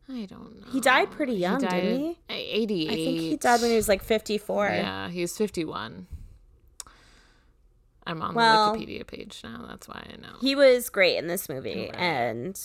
[0.06, 0.66] I don't know.
[0.70, 2.18] He died pretty young, he died didn't he?
[2.28, 2.90] 88.
[2.90, 4.66] I think he died when he was like 54.
[4.66, 6.06] Yeah, he was 51.
[8.06, 9.64] I'm on well, the Wikipedia page now.
[9.66, 10.36] That's why I know.
[10.40, 11.90] He was great in this movie.
[11.92, 11.96] Right.
[11.96, 12.60] And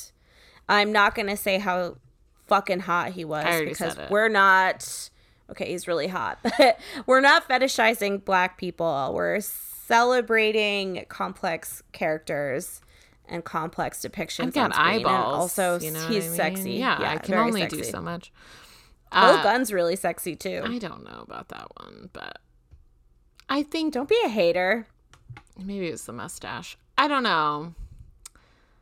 [0.68, 1.98] I'm not going to say how
[2.48, 5.10] fucking hot he was because we're not
[5.50, 9.12] okay, he's really hot, but we're not fetishizing black people.
[9.14, 12.82] We're celebrating complex characters
[13.28, 14.48] and complex depictions.
[14.48, 15.36] I've got eyeballs.
[15.36, 16.74] also, you know he's sexy.
[16.74, 17.78] Yeah, yeah, I can only sexy.
[17.78, 18.32] do so much.
[19.12, 20.62] Uh, Gunn's really sexy too.
[20.66, 22.40] I don't know about that one, but
[23.48, 24.88] I think don't be a hater.
[25.58, 26.78] Maybe it's the mustache.
[26.98, 27.76] I don't know.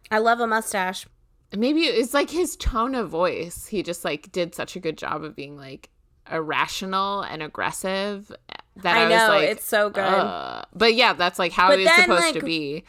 [0.09, 1.07] I love a mustache
[1.55, 3.67] maybe it's like his tone of voice.
[3.67, 5.89] He just like did such a good job of being like
[6.31, 8.31] irrational and aggressive
[8.77, 10.01] that I, I know like, it's so good.
[10.01, 12.83] Uh, but yeah, that's like how but he's then, supposed like, to be.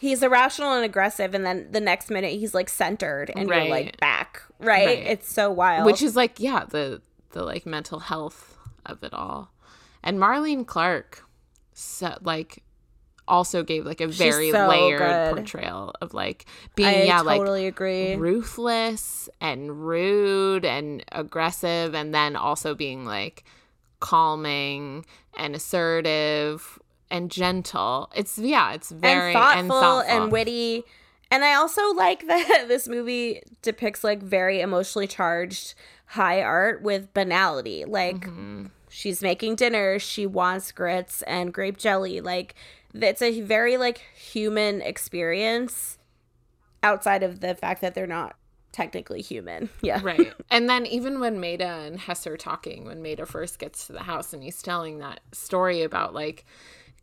[0.00, 3.62] He's irrational and aggressive, and then the next minute he's like centered and right.
[3.62, 4.42] you're like back.
[4.60, 4.86] Right?
[4.86, 5.06] right?
[5.06, 5.86] It's so wild.
[5.86, 9.52] Which is like yeah, the the like mental health of it all.
[10.02, 11.24] And Marlene Clark,
[11.72, 12.62] so like
[13.28, 15.36] also gave like a very so layered good.
[15.36, 22.14] portrayal of like being I yeah totally like agree ruthless and rude and aggressive and
[22.14, 23.44] then also being like
[24.00, 25.04] calming
[25.36, 26.78] and assertive
[27.10, 30.22] and gentle it's yeah it's very and thoughtful and, thoughtful.
[30.22, 30.84] and witty
[31.30, 35.74] and i also like that this movie depicts like very emotionally charged
[36.06, 38.66] high art with banality like mm-hmm.
[38.88, 42.54] she's making dinner she wants grits and grape jelly like
[42.94, 45.98] it's a very like human experience
[46.82, 48.36] outside of the fact that they're not
[48.72, 49.68] technically human.
[49.82, 50.00] Yeah.
[50.02, 50.32] Right.
[50.50, 54.02] And then even when Meda and Hess are talking, when Meda first gets to the
[54.02, 56.44] house and he's telling that story about like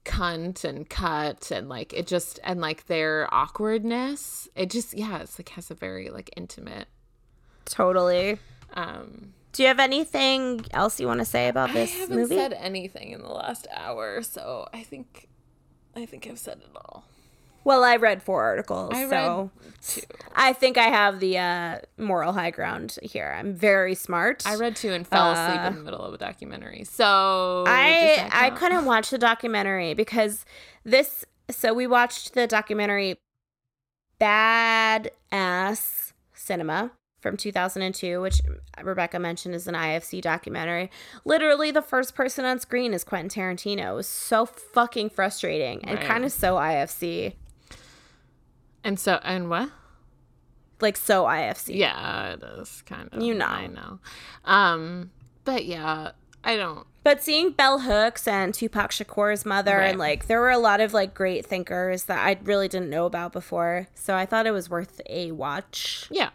[0.06, 5.38] cunt and cut and like it just and like their awkwardness, it just yeah, it's
[5.40, 6.88] like has a very like intimate
[7.66, 8.38] Totally.
[8.76, 12.36] um Do you have anything else you want to say about this I haven't movie?
[12.36, 15.28] said anything in the last hour, so I think
[15.96, 17.06] I think I've said it all.
[17.64, 20.02] well, I read four articles, I read so two.
[20.36, 23.34] I think I have the uh, moral high ground here.
[23.38, 24.44] I'm very smart.
[24.46, 26.84] I read two and fell asleep Uh, in the middle of a documentary.
[26.84, 30.46] So I I couldn't watch the documentary because
[30.84, 31.26] this.
[31.50, 33.20] So we watched the documentary
[34.20, 36.92] "Bad Ass Cinema"
[37.26, 38.40] from 2002, which
[38.84, 40.92] Rebecca mentioned is an IFC documentary.
[41.26, 43.94] Literally, the first person on screen is Quentin Tarantino.
[43.94, 46.08] It was so fucking frustrating and Right.
[46.08, 47.34] kind of so IFC,
[48.84, 49.72] And so and what?
[50.82, 51.76] like so IFC.
[51.76, 53.24] Yeah, it is kind of.
[53.24, 53.46] You know.
[53.46, 54.00] I know.
[54.44, 55.10] Um,
[55.46, 56.12] but yeah,
[56.44, 56.86] I don't.
[57.04, 59.90] But seeing Bell Hooks and Tupac Shakur's mother, Right.
[59.90, 63.06] and like there were a lot of like great thinkers that I really didn't know
[63.08, 63.88] about before.
[63.96, 66.08] So I thought it was worth a watch.
[66.12, 66.30] Yeah,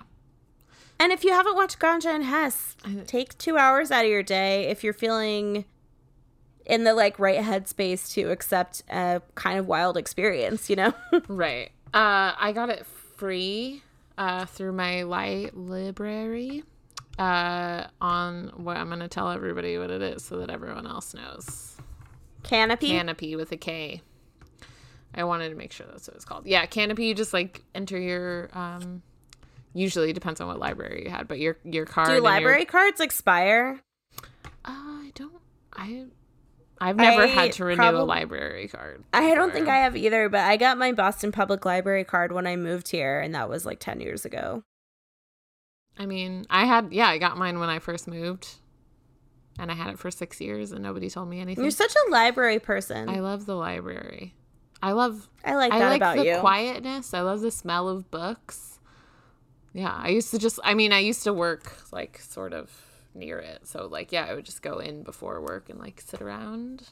[1.00, 2.76] And if you haven't watched Ganja and Hess,
[3.06, 5.64] take two hours out of your day if you're feeling
[6.66, 10.92] in the like right headspace to accept a kind of wild experience, you know?
[11.28, 11.70] right.
[11.94, 12.84] Uh, I got it
[13.16, 13.82] free
[14.18, 16.64] uh, through my light library.
[17.18, 21.76] Uh, on what I'm gonna tell everybody what it is so that everyone else knows.
[22.42, 22.90] Kanopy.
[22.90, 24.02] Kanopy with a K.
[25.14, 26.46] I wanted to make sure that's what it's called.
[26.46, 27.08] Yeah, Kanopy.
[27.08, 28.50] You just like enter your.
[28.52, 29.02] Um,
[29.74, 32.08] usually depends on what library you had, but your your card.
[32.08, 33.80] Do and your- library cards expire?
[34.64, 35.32] Uh, I don't.
[35.72, 36.04] I.
[36.82, 39.04] I've never I had to renew a library card.
[39.12, 39.68] I don't think.
[39.68, 43.20] I have either, but I got my Boston Public Library card when I moved here,
[43.20, 44.64] and that was like 10 years ago.
[45.98, 46.92] I mean, I had.
[46.92, 48.48] Yeah, I got mine when I first moved,
[49.58, 51.62] and I had it for six years, and nobody told me anything.
[51.62, 53.10] You're such a library person.
[53.10, 54.34] I love the library.
[54.82, 55.28] I love.
[55.44, 56.38] I like that I like the you.
[56.38, 57.12] quietness.
[57.12, 58.69] I love the smell of books.
[59.72, 60.58] Yeah, I used to just.
[60.64, 62.70] I mean, I used to work like sort of
[63.14, 66.20] near it, so like yeah, I would just go in before work and like sit
[66.20, 66.88] around,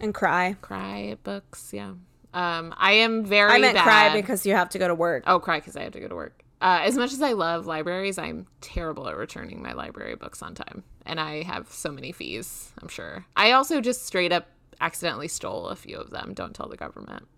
[0.00, 0.56] and cry.
[0.60, 1.70] cry at books.
[1.72, 1.94] Yeah.
[2.32, 3.52] Um, I am very.
[3.52, 3.84] I meant bad.
[3.84, 5.24] cry because you have to go to work.
[5.26, 6.42] Oh, cry because I have to go to work.
[6.60, 10.54] Uh, as much as I love libraries, I'm terrible at returning my library books on
[10.54, 12.72] time, and I have so many fees.
[12.80, 13.24] I'm sure.
[13.36, 14.48] I also just straight up
[14.80, 16.34] accidentally stole a few of them.
[16.34, 17.28] Don't tell the government.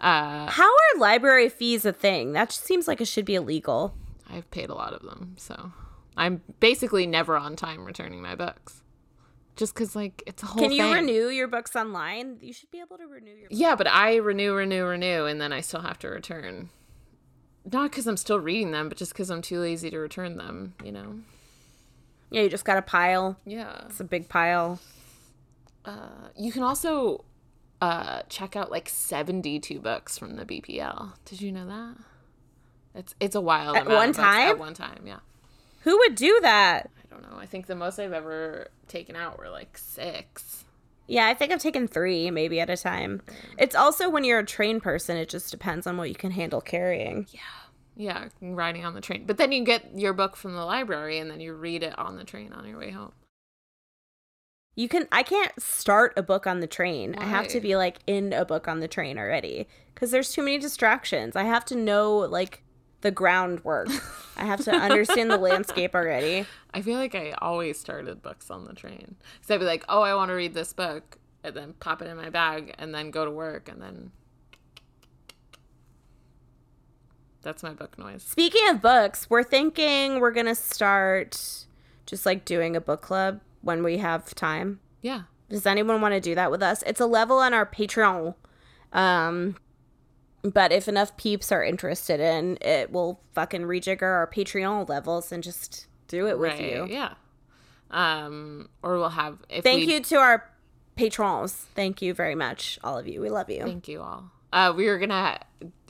[0.00, 2.32] Uh, How are library fees a thing?
[2.32, 3.94] That just seems like it should be illegal.
[4.30, 5.72] I've paid a lot of them, so
[6.16, 8.82] I'm basically never on time returning my books.
[9.56, 10.62] Just because, like, it's a whole.
[10.62, 10.92] Can you thing.
[10.92, 12.38] renew your books online?
[12.40, 13.48] You should be able to renew your.
[13.50, 16.68] Yeah, but I renew, renew, renew, and then I still have to return.
[17.70, 20.74] Not because I'm still reading them, but just because I'm too lazy to return them.
[20.84, 21.14] You know.
[22.30, 23.38] Yeah, you just got a pile.
[23.46, 23.86] Yeah.
[23.86, 24.78] It's a big pile.
[25.84, 27.24] Uh, you can also
[27.80, 31.12] uh, check out like 72 books from the BPL.
[31.24, 31.96] Did you know that?
[32.94, 34.50] It's it's a wild At one time?
[34.50, 35.20] At one time, yeah.
[35.82, 36.90] Who would do that?
[36.98, 37.38] I don't know.
[37.38, 40.64] I think the most I've ever taken out were like six.
[41.06, 43.22] Yeah, I think I've taken three maybe at a time.
[43.58, 46.60] It's also when you're a train person, it just depends on what you can handle
[46.60, 47.26] carrying.
[47.30, 47.40] Yeah.
[47.96, 49.24] Yeah, riding on the train.
[49.26, 52.16] But then you get your book from the library and then you read it on
[52.16, 53.10] the train on your way home.
[54.78, 57.16] You can I can't start a book on the train.
[57.18, 59.66] I have to be like in a book on the train already
[59.96, 61.34] cuz there's too many distractions.
[61.34, 62.62] I have to know like
[63.00, 63.88] the groundwork.
[64.36, 66.46] I have to understand the landscape already.
[66.72, 69.16] I feel like I always started books on the train.
[69.34, 72.06] Because I'd be like, oh, I want to read this book, and then pop it
[72.06, 74.12] in my bag, and then go to work, and then.
[77.42, 78.22] That's my book noise.
[78.22, 81.66] Speaking of books, we're thinking we're going to start
[82.06, 84.80] just like doing a book club when we have time.
[85.02, 85.22] Yeah.
[85.48, 86.82] Does anyone want to do that with us?
[86.86, 88.34] It's a level on our Patreon.
[88.92, 89.56] Um
[90.42, 95.42] but if enough peeps are interested in it, we'll fucking rejigger our Patreon levels and
[95.42, 96.72] just do it with right.
[96.72, 96.86] you.
[96.88, 97.14] Yeah.
[97.90, 99.38] Um, or we'll have.
[99.48, 100.48] If Thank we, you to our
[100.96, 101.52] patrons.
[101.74, 103.20] Thank you very much, all of you.
[103.20, 103.62] We love you.
[103.62, 104.30] Thank you all.
[104.52, 105.38] Uh, we were gonna.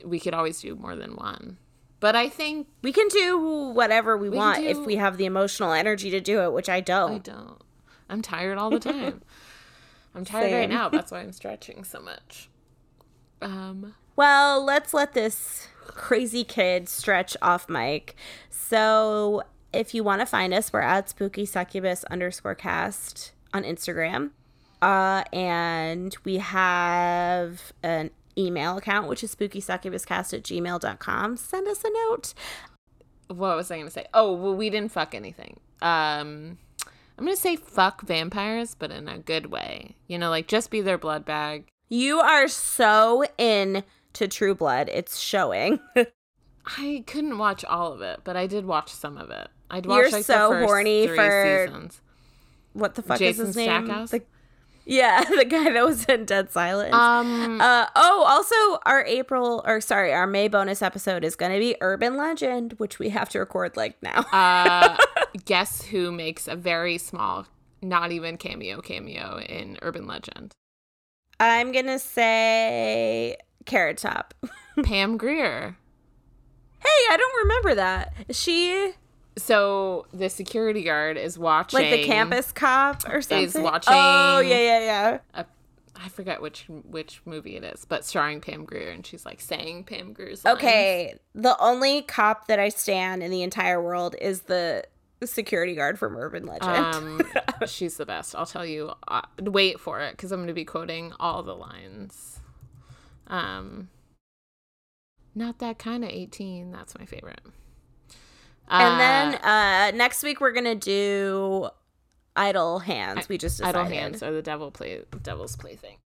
[0.04, 1.58] We could always do more than one,
[2.00, 3.38] but I think we can do
[3.74, 6.80] whatever we, can want if we have the emotional energy to do it, which I
[6.80, 7.14] don't.
[7.14, 7.62] I don't.
[8.08, 9.22] I'm tired all the time.
[10.14, 10.88] I'm tired right now.
[10.88, 12.48] That's why I'm stretching so much.
[13.42, 13.94] Um.
[14.16, 18.16] Well, let's let this crazy kid stretch off mic.
[18.50, 19.42] So,
[19.72, 24.30] if you want to find us, we're at spooky succubus underscore cast on Instagram.
[24.80, 31.36] Uh, and we have an email account, which is spooky succubuscast at gmail.com.
[31.36, 32.34] Send us a note.
[33.28, 34.06] what was I going to say?
[34.14, 35.60] Oh, well, we didn't fuck anything.
[35.82, 36.58] Um,
[37.18, 39.96] I'm going to say fuck vampires, but in a good way.
[40.06, 41.66] You know, like just be their blood bag.
[41.88, 43.82] You are so in
[44.14, 44.88] to True Blood.
[44.92, 45.80] It's showing.
[46.66, 49.48] I couldn't watch all of it, but I did watch some of it.
[49.70, 52.00] I'd watch You're like so the first horny three for- seasons.
[52.74, 53.86] what the fuck Jason is his name?
[53.86, 54.10] Stackhouse?
[54.10, 54.22] The-
[54.88, 56.94] yeah, the guy that was in Dead Silence.
[56.94, 61.58] Um, Uh, oh, also our April or sorry, our May bonus episode is going to
[61.58, 64.20] be Urban Legend, which we have to record like now.
[64.32, 64.96] uh,
[65.44, 67.46] guess who makes a very small,
[67.82, 70.52] not even cameo cameo in Urban Legend?
[71.38, 73.36] I'm going to say
[73.66, 74.34] Carrot Top.
[74.84, 75.76] Pam Grier.
[76.80, 78.14] Hey, I don't remember that.
[78.28, 78.92] Is she
[79.38, 83.38] So the security guard is watching like the campus cop or something?
[83.40, 85.18] He's watching- Oh, yeah, yeah, yeah.
[85.34, 85.46] a
[86.00, 89.82] I forget which which movie it is, but starring Pam Grier, and she's like saying
[89.82, 90.58] Pam Grier's lines.
[90.58, 94.84] Okay, the only cop that I stand in the entire world is the
[95.24, 96.70] security guard from Urban Legend.
[96.94, 97.20] Um,
[97.66, 98.36] she's the best.
[98.36, 98.92] I'll tell you.
[99.08, 102.38] Uh, wait for it, because I'm going to be quoting all the lines.
[103.26, 103.88] Um,
[105.34, 106.70] not that kind of 18.
[106.70, 107.40] That's my favorite.
[108.68, 111.68] And then Uh, uh next week we're gonna do
[112.36, 113.28] Idle Hands.
[113.28, 113.78] We just decided.
[113.78, 115.96] idle hands are the devil play devil's plaything.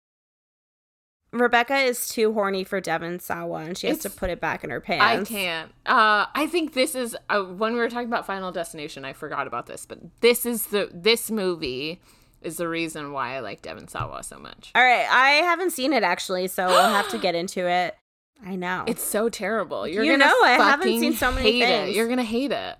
[1.32, 4.70] Rebecca is too horny for Devon Sawa, and she has to put it back in
[4.70, 5.30] her pants.
[5.30, 5.70] I can't.
[5.86, 9.06] Uh, I think this is uh, when we were talking about Final Destination.
[9.06, 12.02] I forgot about this, but this is the this movie
[12.42, 14.72] is the reason why I like Devon Sawa so much.
[14.74, 17.96] All right, I haven't seen it actually, so we'll have to get into it.
[18.44, 18.84] I know.
[18.86, 19.86] It's so terrible.
[19.86, 21.90] You're You gonna know, I haven't seen so many hate things.
[21.90, 21.96] It.
[21.96, 22.76] You're gonna hate it.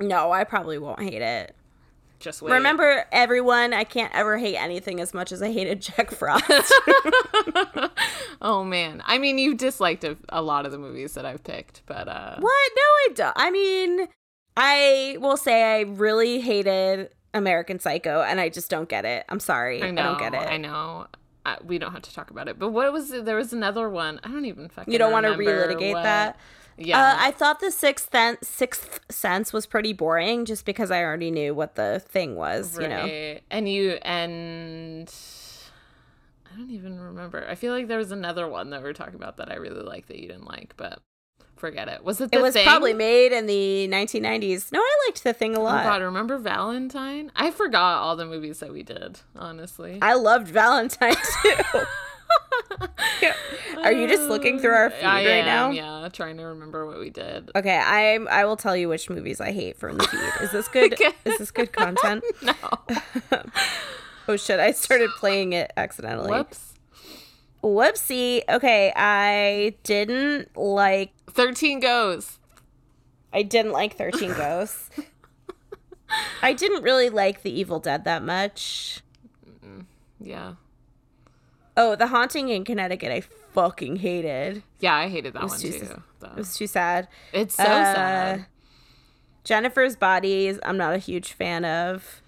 [0.00, 1.54] no, I probably won't hate it.
[2.20, 2.52] Just wait.
[2.52, 6.44] Remember, everyone, I can't ever hate anything as much as I hated Jack Frost.
[8.42, 9.02] oh man.
[9.06, 12.36] I mean, you disliked a, a lot of the movies that I've picked, but uh,
[12.40, 12.70] what?
[12.76, 13.34] No, I don't.
[13.36, 14.08] I mean,
[14.56, 19.24] I will say I really hated American Psycho, and I just don't get it.
[19.28, 19.82] I'm sorry.
[19.82, 20.02] I know.
[20.02, 20.48] I don't get it.
[20.48, 21.06] I know.
[21.48, 22.58] Uh, we don't have to talk about it.
[22.58, 23.10] But what was?
[23.10, 24.20] There was another one.
[24.22, 24.92] I don't even fucking.
[24.92, 26.38] You don't want to relitigate what- that?
[26.80, 27.00] Yeah.
[27.00, 31.32] Uh, I thought the sixth sen- sixth sense was pretty boring, just because I already
[31.32, 32.78] knew what the thing was.
[32.78, 35.12] You know, And you and
[36.52, 37.44] I don't even remember.
[37.48, 39.82] I feel like there was another one that we were talking about that I really
[39.82, 41.00] liked that you didn't like, but
[41.58, 42.04] forget it.
[42.04, 42.64] Was it the it was thing?
[42.66, 44.72] probably made in the 1990s.
[44.72, 45.84] No, I liked the thing a Oh lot.
[45.84, 47.30] God, remember Valentine?
[47.36, 49.98] I forgot all the movies that we did, honestly.
[50.02, 51.54] I loved Valentine too.
[53.82, 55.70] Are you just looking through our feed I right am, now?
[56.02, 57.50] Yeah, trying to remember what we did.
[57.56, 60.44] Okay, I I will tell you which movies I hate from the feed.
[60.44, 60.94] Is this good?
[61.24, 62.24] Is this good content?
[62.42, 62.54] No.
[64.28, 64.60] Oh shit!
[64.60, 66.30] I started playing it accidentally.
[66.30, 66.74] Whoops.
[67.62, 68.42] Whoopsie.
[68.48, 71.12] Okay, I didn't like.
[71.30, 72.38] 13 goes.
[73.32, 74.88] I didn't like Thirteen Ghosts.
[76.42, 79.02] I didn't really like The Evil Dead that much.
[80.18, 80.54] Yeah.
[81.76, 83.12] Oh, The Haunting in Connecticut.
[83.12, 83.20] I
[83.52, 84.62] fucking hated.
[84.80, 86.02] Yeah, I hated that one too too.
[86.22, 87.06] It was too sad.
[87.32, 88.46] It's so Uh, sad.
[89.44, 90.58] Jennifer's Bodies.
[90.64, 92.22] I'm not a huge fan of.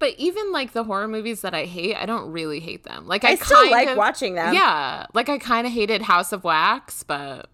[0.00, 3.06] But even like the horror movies that I hate, I don't really hate them.
[3.06, 4.52] Like I, I still like of- watching them.
[4.54, 7.48] Yeah, like I kind of hated House of Wax, but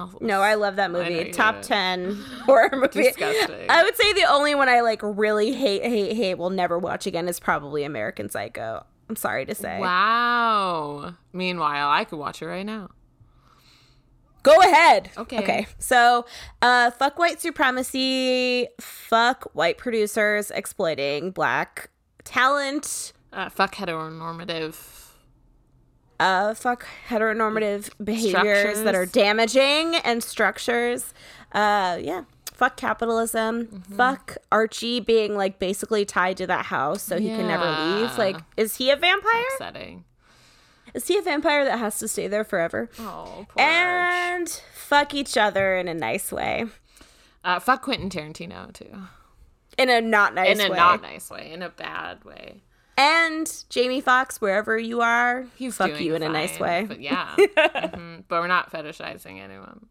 [0.00, 1.30] oh, No, I love that movie.
[1.30, 1.68] Top do.
[1.68, 3.02] 10 horror movie.
[3.04, 3.66] Disgusting.
[3.68, 7.06] I would say the only one I like really hate, hate, hate, will never watch
[7.06, 8.84] again is probably American Psycho.
[9.08, 9.78] I'm sorry to say.
[9.80, 11.14] wow.
[11.32, 12.90] Meanwhile, I could watch it right now.
[14.42, 15.10] Go ahead.
[15.18, 15.38] Okay.
[15.38, 15.66] Okay.
[15.78, 16.24] So,
[16.62, 18.68] uh, fuck white supremacy.
[18.80, 21.90] Fuck white producers exploiting black
[22.24, 23.12] talent.
[23.32, 24.99] Uh, fuck heteronormative.
[26.20, 31.14] Uh, fuck heteronormative behaviors that are damaging and structures.
[31.52, 32.24] Uh, yeah.
[32.52, 33.66] Fuck capitalism.
[33.66, 33.96] Mm-hmm.
[33.96, 38.18] Fuck Archie being like basically tied to that house so he can never leave.
[38.18, 39.44] Like, is he a vampire?
[39.54, 40.04] Upsetting.
[40.92, 42.90] Is he a vampire that has to stay there forever?
[42.98, 43.72] Oh, poor Arch.
[43.72, 46.66] And fuck each other in a nice way.
[47.42, 48.90] Uh, fuck Quentin Tarantino too.
[49.78, 50.76] In a not nice in a way.
[50.76, 51.50] not nice way.
[51.50, 52.60] In a bad way.
[53.00, 56.84] And Jamie Foxx, wherever you are, He's fuck you in a nice way.
[56.86, 57.34] But yeah.
[57.38, 58.24] Mhm.
[58.28, 59.86] But we're not fetishizing anyone.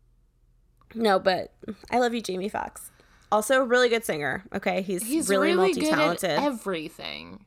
[0.93, 1.51] No, but
[1.89, 2.91] I love you, Jamie Foxx.
[3.31, 4.43] Also, a really good singer.
[4.53, 6.29] Okay, he's, He's really, really, multi-talented.
[6.31, 7.45] everything.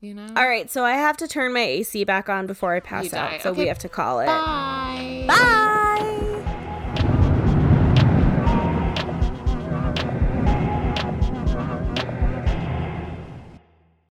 [0.00, 0.26] You know?
[0.36, 3.40] All right, so I have to turn my AC back on before I pass out.
[3.42, 4.26] So Okay, we have to call it.
[4.26, 5.24] Bye.
[5.26, 5.66] Bye.